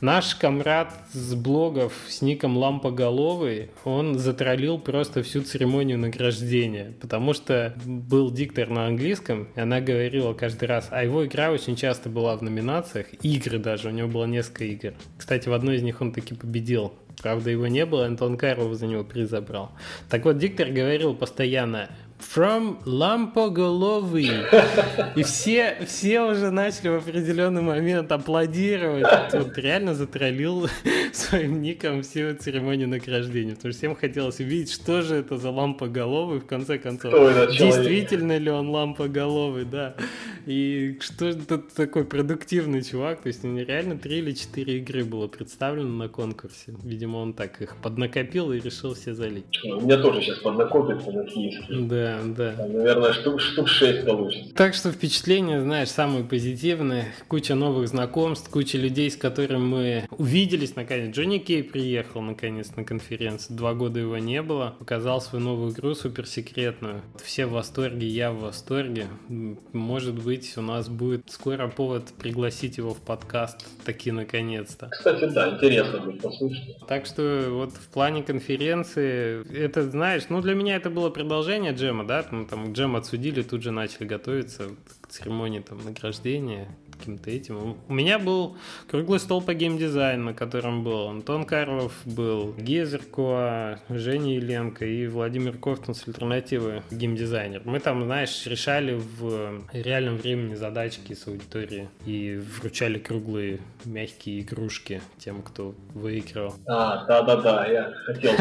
[0.00, 7.74] Наш комрад с блогов с ником Лампоголовый, он затроллил просто всю церемонию награждения, потому что
[7.84, 12.34] был диктор на английском, и она говорила каждый раз, а его игра очень часто была
[12.34, 14.94] в номинациях, игры даже, у него было несколько игр.
[15.18, 18.86] Кстати, в одной из них он таки победил Правда, его не было, Антон Карлов за
[18.86, 19.72] него приз забрал.
[20.08, 21.90] Так вот, диктор говорил постоянно
[22.34, 24.30] From лампоголовый.
[25.16, 29.06] И все, все уже начали в определенный момент аплодировать.
[29.32, 30.68] Вот реально затроллил
[31.12, 33.54] своим ником всю церемонию награждения.
[33.54, 37.12] Потому что всем хотелось увидеть, что же это за лампоголовый в конце концов.
[37.50, 39.94] Действительно ли он лампоголовый, да.
[40.46, 43.22] И что это такой продуктивный чувак.
[43.22, 46.74] То есть реально три или четыре игры было представлено на конкурсе.
[46.82, 49.44] Видимо, он так их поднакопил и решил все залить.
[49.64, 51.86] У меня тоже сейчас поднакопится на киевский.
[51.86, 54.54] Да, да, Там, наверное, штук, штук 6 получится.
[54.54, 57.06] Так что впечатления, знаешь, самые позитивные.
[57.28, 61.14] Куча новых знакомств, куча людей, с которыми мы увиделись наконец.
[61.14, 63.56] Джонни Кей приехал наконец на конференцию.
[63.56, 64.74] Два года его не было.
[64.78, 67.02] Показал свою новую игру суперсекретную.
[67.22, 69.06] Все в восторге, я в восторге.
[69.72, 74.88] Может быть, у нас будет скоро повод пригласить его в подкаст таки наконец-то.
[74.88, 76.76] Кстати, да, интересно будет послушать.
[76.86, 81.99] Так что вот в плане конференции, это, знаешь, ну для меня это было продолжение джема
[82.00, 84.70] джема, да, ну, там джем отсудили, тут же начали готовиться
[85.02, 86.68] к церемонии там награждения,
[87.00, 87.76] каким-то этим.
[87.88, 88.56] У меня был
[88.88, 95.56] круглый стол по геймдизайну, на котором был Антон Карлов, был Гезерко, Женя Еленко и Владимир
[95.56, 97.62] Ковтун с альтернативы геймдизайнер.
[97.64, 105.00] Мы там, знаешь, решали в реальном времени задачки с аудиторией и вручали круглые мягкие игрушки
[105.18, 106.54] тем, кто выиграл.
[106.66, 108.32] А, да-да-да, я хотел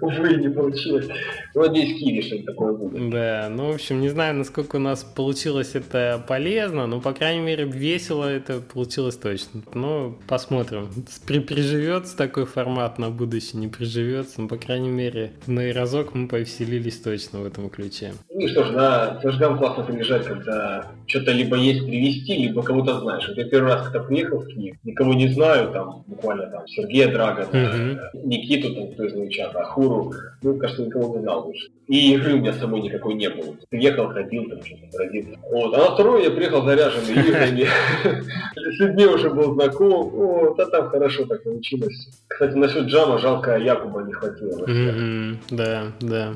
[0.00, 1.08] Увы, не получилось.
[1.54, 3.10] Ну, надеюсь, Киви что-то такое будет.
[3.10, 7.40] Да, ну, в общем, не знаю, насколько у нас получилось это полезно, ну, по крайней
[7.40, 9.62] мере, весело это получилось точно.
[9.72, 10.90] Ну, посмотрим.
[11.26, 14.42] При приживется такой формат на будущее, не приживется.
[14.42, 18.12] Но, по крайней мере, на разок мы повеселились точно в этом ключе.
[18.42, 23.28] Ну что ж, на флешгам классно приезжать, когда что-то либо есть привезти, либо кого-то знаешь.
[23.28, 27.12] Вот я первый раз когда приехал в Киев, никого не знаю, там буквально там Сергея
[27.12, 27.98] Драга, uh-huh.
[28.14, 30.12] Никиту, там, кто из чата, Ахуру,
[30.42, 31.68] ну, кажется, никого не знал больше.
[31.86, 33.54] И игры у меня самой никакой не было.
[33.68, 35.38] Приехал, ходил, там что-то родился.
[35.50, 35.74] Вот.
[35.74, 37.66] А на второй я приехал заряженный играми.
[38.56, 40.08] С людьми уже был знаком.
[40.10, 42.08] Вот, а там хорошо так получилось.
[42.28, 44.66] Кстати, насчет джама жалко Якуба не хватило.
[45.50, 46.32] Да, да.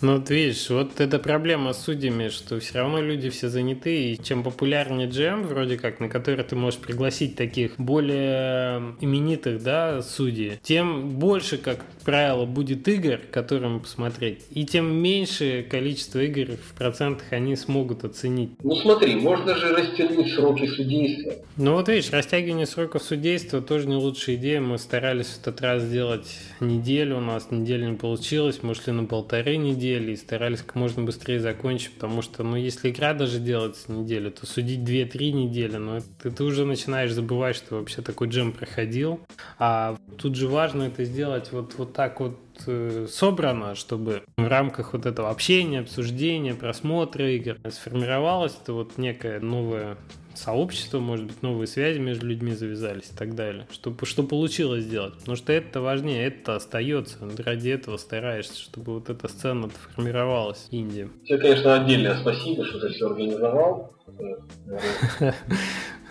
[0.00, 4.12] Ну, вот видишь, вот это проблема проблема с судьями, что все равно люди все заняты,
[4.12, 10.02] и чем популярнее GM, вроде как, на который ты можешь пригласить таких более именитых, да,
[10.02, 16.74] судей, тем больше, как правило, будет игр, которым посмотреть, и тем меньше количество игр в
[16.76, 18.50] процентах они смогут оценить.
[18.62, 21.32] Ну смотри, можно же растянуть сроки судейства.
[21.56, 24.60] Ну вот видишь, растягивание сроков судейства тоже не лучшая идея.
[24.60, 29.04] Мы старались в этот раз сделать неделю, у нас неделя не получилось, мы шли на
[29.04, 33.92] полторы недели и старались как можно быстрее закончить, потому что, ну, если игра даже делается
[33.92, 38.52] неделю, то судить 2-3 недели, ну, это, ты уже начинаешь забывать, что вообще такой джем
[38.52, 39.20] проходил.
[39.58, 44.92] А тут же важно это сделать вот, вот так вот э, собрано, чтобы в рамках
[44.92, 49.96] вот этого общения, обсуждения, просмотра игр сформировалось это вот некое новое
[50.40, 53.66] сообщество, может быть, новые связи между людьми завязались и так далее.
[53.70, 55.14] Что, что получилось сделать.
[55.18, 57.18] Потому что это важнее, это остается.
[57.44, 61.08] Ради этого стараешься, чтобы вот эта сцена формировалась в Индии.
[61.26, 63.94] Тебе, конечно, отдельное спасибо, что ты все организовал.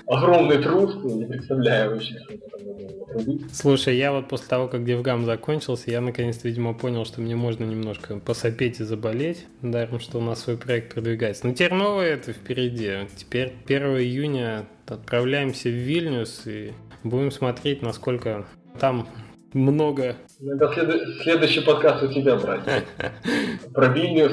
[0.09, 2.49] огромный труд, не представляю вообще, что это
[3.51, 7.63] Слушай, я вот после того, как Девгам закончился, я наконец-то, видимо, понял, что мне можно
[7.63, 11.47] немножко посопеть и заболеть, даром, что у нас свой проект продвигается.
[11.47, 13.07] Но теперь новое это впереди.
[13.15, 18.45] Теперь 1 июня отправляемся в Вильнюс и будем смотреть, насколько
[18.79, 19.07] там
[19.53, 20.15] много.
[20.41, 22.61] Это следующий подкаст у тебя, брать.
[23.73, 24.31] Про Вильнюс.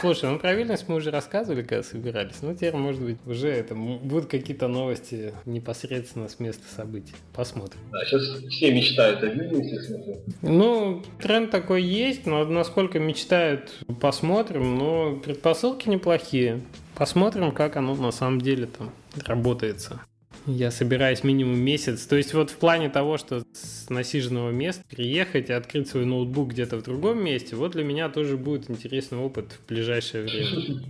[0.00, 2.42] Слушай, ну про Вильнюс мы уже рассказывали, когда собирались.
[2.42, 7.14] Ну, теперь, может быть, уже это будут какие-то новости непосредственно с места событий.
[7.32, 7.80] Посмотрим.
[7.90, 10.22] Да, сейчас все мечтают о Вильнюсе.
[10.42, 14.76] Ну, тренд такой есть, но насколько мечтают, посмотрим.
[14.76, 16.60] Но предпосылки неплохие.
[16.96, 18.92] Посмотрим, как оно на самом деле там
[19.26, 20.00] работается.
[20.46, 22.06] Я собираюсь минимум месяц.
[22.06, 26.50] То есть вот в плане того, что с насиженного места приехать и открыть свой ноутбук
[26.50, 30.82] где-то в другом месте, вот для меня тоже будет интересный опыт в ближайшее время.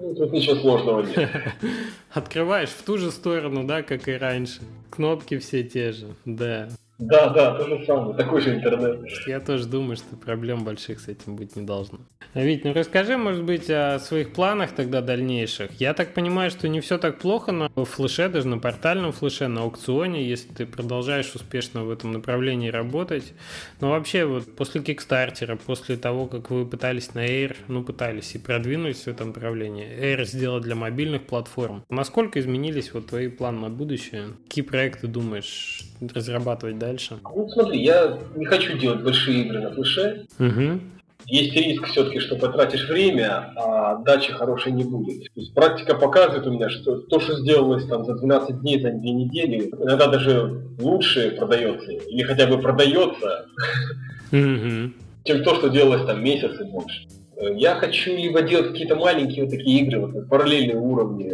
[0.00, 1.30] Ну, тут ничего сложного нет.
[2.10, 4.60] Открываешь в ту же сторону, да, как и раньше.
[4.90, 6.68] Кнопки все те же, да.
[7.00, 9.00] Да, да, то же самое, такой же интернет.
[9.26, 12.00] Я тоже думаю, что проблем больших с этим быть не должно.
[12.34, 15.72] Вить, ну расскажи, может быть, о своих планах тогда дальнейших.
[15.80, 19.62] Я так понимаю, что не все так плохо на флеше, даже на портальном флеше, на
[19.62, 23.32] аукционе, если ты продолжаешь успешно в этом направлении работать.
[23.80, 28.38] Но вообще, вот после Кикстартера, после того, как вы пытались на Air, ну пытались и
[28.38, 33.70] продвинулись в этом направлении, Air сделать для мобильных платформ, насколько изменились вот твои планы на
[33.70, 34.28] будущее?
[34.44, 36.89] Какие проекты думаешь разрабатывать дальше?
[37.34, 40.26] Ну, смотри, я не хочу делать большие игры на флеше.
[40.38, 40.80] Угу.
[41.26, 45.24] Есть риск все-таки, что потратишь время, а дачи хорошей не будет.
[45.34, 48.90] То есть практика показывает у меня, что то, что сделалось там за 12 дней, за
[48.90, 53.46] 2 недели, иногда даже лучше продается, или хотя бы продается,
[54.30, 57.06] чем то, что делалось там месяц и больше.
[57.54, 61.32] Я хочу либо делать какие-то маленькие вот такие игры, вот, параллельные уровни,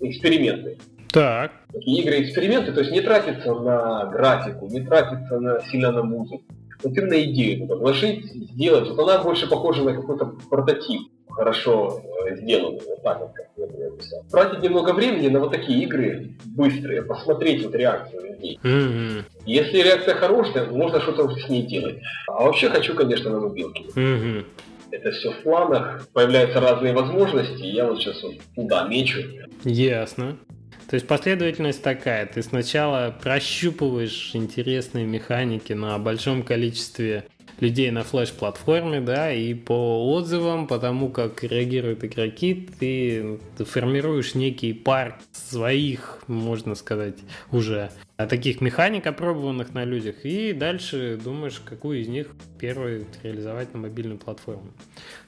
[0.00, 0.78] эксперименты.
[1.12, 1.52] Так.
[1.72, 6.42] Такие игры-эксперименты, то есть не тратиться на графику, не тратиться на, сильно на музыку.
[6.82, 8.88] Вот именно идею туда вложить, сделать.
[8.88, 13.66] Вот она больше похожа на какой-то прототип, хорошо э, сделанный, вот так вот, как я
[13.66, 14.24] бы описал.
[14.30, 18.58] Тратить немного времени на вот такие игры быстрые, посмотреть вот реакцию людей.
[18.62, 19.24] Mm-hmm.
[19.46, 22.00] Если реакция хорошая, можно что-то с ней делать.
[22.28, 23.84] А вообще хочу, конечно, на мобилке.
[23.94, 24.44] Mm-hmm.
[24.92, 29.20] Это все в планах, появляются разные возможности, и я вот сейчас вот туда мечу.
[29.64, 30.36] Ясно.
[30.90, 32.26] То есть последовательность такая.
[32.26, 37.26] Ты сначала прощупываешь интересные механики на большом количестве
[37.60, 44.72] людей на флеш-платформе, да, и по отзывам, по тому, как реагируют игроки, ты, формируешь некий
[44.72, 47.18] парк своих, можно сказать,
[47.52, 52.28] уже таких механик, опробованных на людях, и дальше думаешь, какую из них
[52.58, 54.72] первую реализовать на мобильной платформе.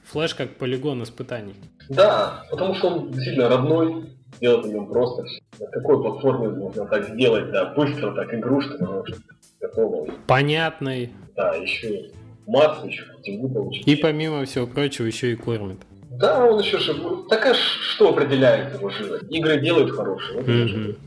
[0.03, 1.55] Флеш как полигон испытаний.
[1.87, 5.25] Да, потому что он действительно родной, сделать на нем просто.
[5.59, 9.17] На какой платформе можно так сделать, да, быстро так игрушка, потому что
[9.59, 10.07] готова.
[10.27, 11.11] Понятный.
[11.35, 12.11] Да, еще
[12.45, 13.87] массу, еще путеву получить.
[13.87, 15.77] И помимо всего прочего еще и кормит.
[16.11, 16.93] Да, он еще же...
[17.29, 19.25] Так а что определяет его живость?
[19.29, 20.37] Игры делают хорошие.
[20.37, 20.97] Вот mm-hmm.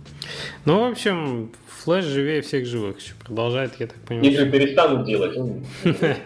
[0.65, 4.33] Ну, в общем, Флэш живее всех живых еще продолжает, я так понимаю.
[4.33, 5.37] Игры перестанут делать.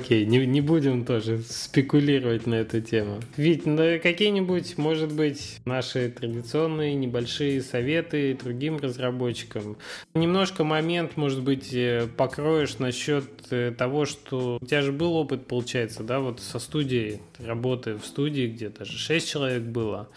[0.00, 3.20] Окей, не, не будем тоже спекулировать на эту тему.
[3.36, 9.76] Ведь ну, какие-нибудь, может быть, наши традиционные небольшие советы другим разработчикам.
[10.14, 15.46] Немножко момент, может быть, э, покроешь насчет э, того, что у тебя же был опыт,
[15.46, 20.08] получается, да, вот со студией, работы в студии, где даже 6 человек было,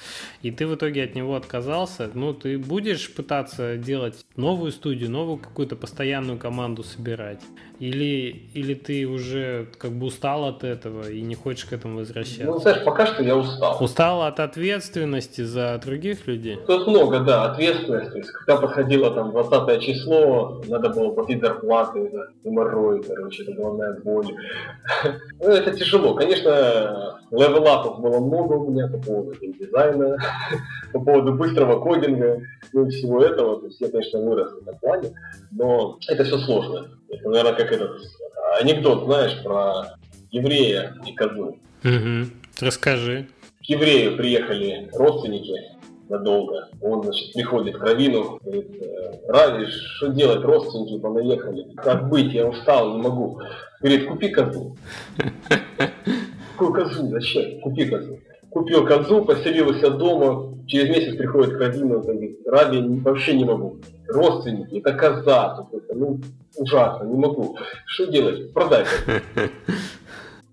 [0.42, 2.10] и ты в итоге от него отказался.
[2.14, 7.42] Ну, ты будешь пытаться делать новую студию, новую какую-то постоянную команду собирать?
[7.80, 12.46] Или, или ты уже как бы устал от этого и не хочешь к этому возвращаться?
[12.46, 13.78] Ну, знаешь, пока что я устал.
[13.84, 16.60] Устал от ответственности за других людей?
[16.66, 18.24] Тут много, да, ответственности.
[18.46, 24.28] Когда подходило там 20 число, надо было платить зарплаты, да, геморрой, короче, это главная боль.
[25.40, 26.14] ну, это тяжело.
[26.16, 30.18] Конечно, левелапов было много у меня по поводу дизайна,
[30.94, 33.60] по поводу быстрого кодинга, ну и всего этого.
[33.60, 35.10] То есть я, конечно, вырос в этом плане,
[35.52, 35.63] но
[36.08, 36.90] это все сложно.
[37.10, 38.02] Это, наверное, как этот
[38.60, 39.98] анекдот, знаешь, про
[40.32, 41.58] еврея и козу.
[41.84, 42.30] Угу.
[42.60, 43.28] Расскажи.
[43.60, 45.54] К еврею приехали родственники
[46.10, 46.70] надолго.
[46.82, 51.74] Он, значит, приходит к Равину, говорит, «Э, Рави, что делать, родственники понаехали.
[51.76, 53.42] Как быть, я устал, не могу.
[53.80, 54.78] Говорит, купи козу.
[56.54, 57.08] Какую козу?
[57.10, 57.62] Зачем?
[57.62, 58.20] Купи козу.
[58.50, 63.78] Купил козу, поселился дома, через месяц приходит к Равину, говорит, Рави, вообще не могу.
[64.14, 66.20] Родственники, это коза, ну,
[66.56, 67.58] ужасно, не могу.
[67.86, 68.54] Что делать?
[68.54, 69.22] Продай козу.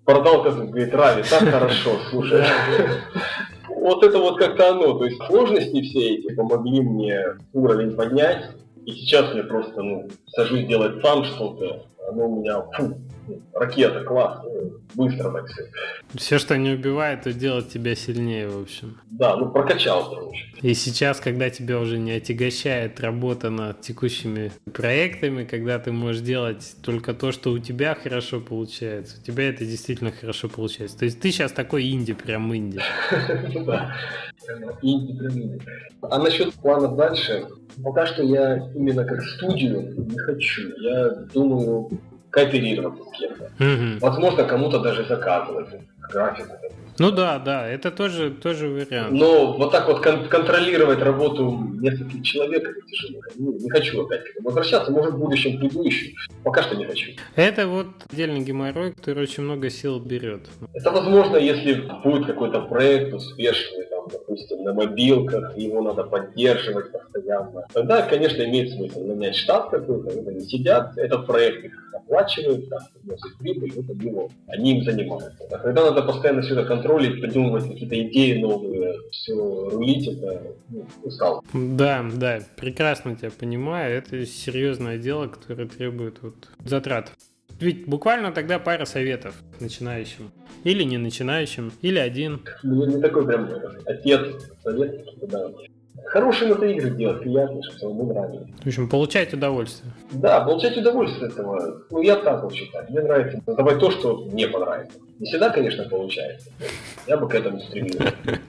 [0.04, 2.44] Продал козу, говорит, Рави, так хорошо, слушай.
[3.68, 8.50] Вот это вот как-то оно, то есть сложности все эти помогли мне уровень поднять,
[8.84, 12.98] и сейчас я просто, ну, сажусь делать сам что-то, оно у меня, фу,
[13.54, 14.40] ракета, класс,
[14.94, 15.62] быстро так все.
[16.14, 18.98] Все, что не убивает, то делает тебя сильнее, в общем.
[19.10, 20.44] Да, ну прокачал, короче.
[20.62, 26.76] И сейчас, когда тебя уже не отягощает работа над текущими проектами, когда ты можешь делать
[26.82, 30.98] только то, что у тебя хорошо получается, у тебя это действительно хорошо получается.
[30.98, 32.80] То есть ты сейчас такой инди, прям инди.
[33.64, 33.94] Да,
[34.82, 35.60] инди прям инди.
[36.02, 37.46] А насчет планов дальше,
[37.82, 40.70] пока что я именно как студию не хочу.
[40.78, 41.90] Я думаю
[42.30, 43.44] кооперироваться с кем-то.
[43.58, 44.00] Угу.
[44.00, 45.68] Возможно, кому-то даже заказывать
[46.12, 46.56] графику.
[46.98, 49.12] Ну да, да, это тоже, тоже вариант.
[49.12, 53.20] Но вот так вот кон- контролировать работу нескольких человек это тяжело.
[53.36, 56.10] Не, не хочу опять к этому возвращаться, может в будущем приду еще.
[56.44, 57.12] Пока что не хочу.
[57.36, 60.42] Это вот отдельный геморрой, который очень много сил берет.
[60.74, 67.66] Это возможно, если будет какой-то проект успешный, допустим, на мобилках, его надо поддерживать постоянно.
[67.72, 73.36] Тогда, конечно, имеет смысл нанять штат какой-то, они сидят, этот проект их оплачивают, там, приносит
[73.38, 75.44] прибыль, вот они его, они им занимаются.
[75.50, 80.84] А когда надо постоянно все это контролить, придумывать какие-то идеи новые, все рулить, это ну,
[81.02, 81.44] устал.
[81.52, 83.96] Да, да, прекрасно тебя понимаю.
[83.96, 86.34] Это серьезное дело, которое требует вот
[86.64, 87.12] затрат.
[87.60, 90.32] Ведь буквально тогда пара советов начинающим.
[90.64, 92.40] Или не начинающим, или один.
[92.62, 93.50] Ну, не такой прям
[93.86, 95.50] отец совет, да.
[96.06, 98.48] Хорошие на игры делать, приятно, чтобы самому нравилось.
[98.62, 99.92] В общем, получать удовольствие.
[100.12, 101.82] Да, получать удовольствие от этого.
[101.90, 102.86] Ну, я так вот считаю.
[102.88, 104.98] Мне нравится давать то, что мне понравится.
[105.18, 106.50] Не всегда, конечно, получается.
[107.06, 108.14] Я бы к этому стремился.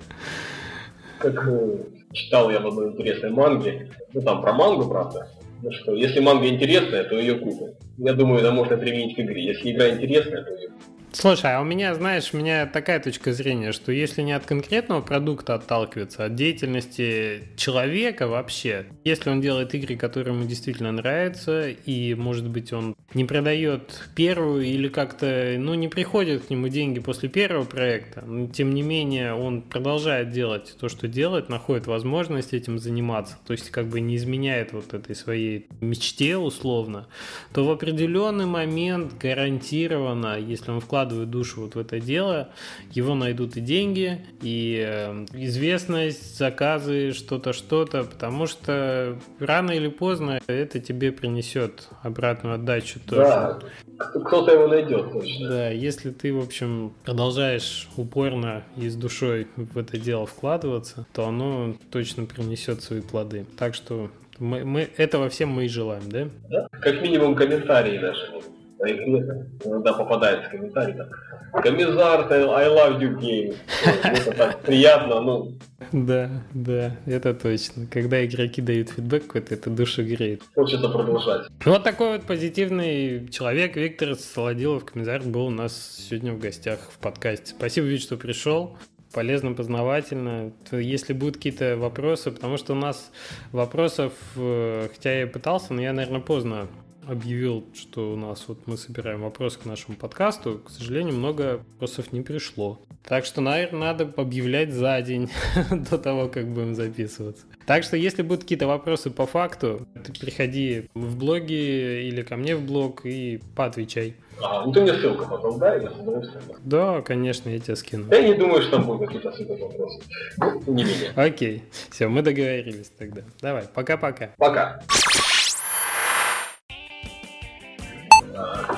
[1.20, 1.78] Как э,
[2.14, 5.28] читал я в одной интересной манге, ну там про мангу, правда,
[5.62, 7.76] ну что, если манга интересная, то ее купят.
[7.98, 9.46] Я думаю, это можно применить к игре.
[9.46, 11.01] Если игра интересная, то ее купят.
[11.14, 15.02] Слушай, а у меня, знаешь, у меня такая точка зрения, что если не от конкретного
[15.02, 21.68] продукта отталкиваться, а от деятельности человека вообще, если он делает игры, которые ему действительно нравятся,
[21.70, 27.00] и, может быть, он не продает первую или как-то, ну, не приходят к нему деньги
[27.02, 32.54] после первого проекта, но, тем не менее, он продолжает делать то, что делает, находит возможность
[32.54, 37.08] этим заниматься, то есть как бы не изменяет вот этой своей мечте условно,
[37.54, 42.50] то в определенный момент гарантированно, если он вкладывает вкладывает душу вот в это дело,
[42.92, 50.40] его найдут и деньги, и э, известность, заказы, что-то, что-то, потому что рано или поздно
[50.46, 53.24] это тебе принесет обратную отдачу тоже.
[53.24, 53.60] Да,
[53.98, 55.50] кто-то его найдет точно.
[55.50, 61.26] Да, если ты, в общем, продолжаешь упорно и с душой в это дело вкладываться, то
[61.28, 63.48] оно точно принесет свои плоды.
[63.58, 66.28] Так что мы, мы этого всем мы и желаем, да?
[66.50, 68.42] Да, как минимум комментарии даже
[68.84, 71.08] игре иногда попадается комментарий там
[71.52, 73.56] Комиссар, I love you game.
[74.04, 75.54] Это так приятно, ну.
[75.92, 77.88] Да, да, это точно.
[77.92, 80.44] Когда игроки дают фидбэк какой-то, это душу греет.
[80.56, 81.48] Хочется продолжать.
[81.66, 87.00] Вот такой вот позитивный человек Виктор Солодилов, комиссар, был у нас сегодня в гостях в
[87.00, 87.54] подкасте.
[87.58, 88.78] Спасибо, Вить, что пришел
[89.14, 90.54] полезно, познавательно.
[90.72, 93.12] Если будут какие-то вопросы, потому что у нас
[93.52, 96.70] вопросов, э, хотя я пытался, но я, наверное, поздно
[97.08, 102.12] объявил, что у нас вот мы собираем вопросы к нашему подкасту, к сожалению, много вопросов
[102.12, 102.80] не пришло.
[103.04, 105.30] Так что, наверное, надо объявлять за день
[105.72, 107.46] до того, как будем записываться.
[107.66, 112.56] Так что, если будут какие-то вопросы по факту, ты приходи в блоги или ко мне
[112.56, 114.16] в блог и поотвечай.
[114.44, 116.44] А, ну ты мне ссылку потом дай, я с удовольствием.
[116.64, 118.08] Да, конечно, я тебе скину.
[118.12, 120.02] Я не думаю, что там будут какие-то супер вопросы.
[120.38, 121.12] Ну, не менее.
[121.16, 123.22] Окей, все, мы договорились тогда.
[123.42, 124.32] Давай, пока-пока.
[124.38, 124.82] Пока.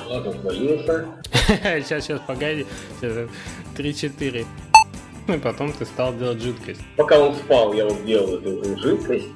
[0.08, 1.06] Ладно, свалился.
[1.84, 2.66] Сейчас, сейчас, погоди.
[3.02, 4.46] 3-4.
[5.28, 6.82] Ну и потом ты стал делать жидкость.
[6.98, 9.28] Пока он спал, я вот делал эту жидкость.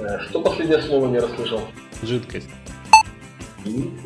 [0.00, 1.62] Э, Что последнее слово не расслышал?
[2.02, 2.48] Жидкость.
[3.64, 4.02] Thank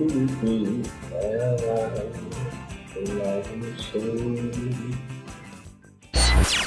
[6.55, 6.66] you.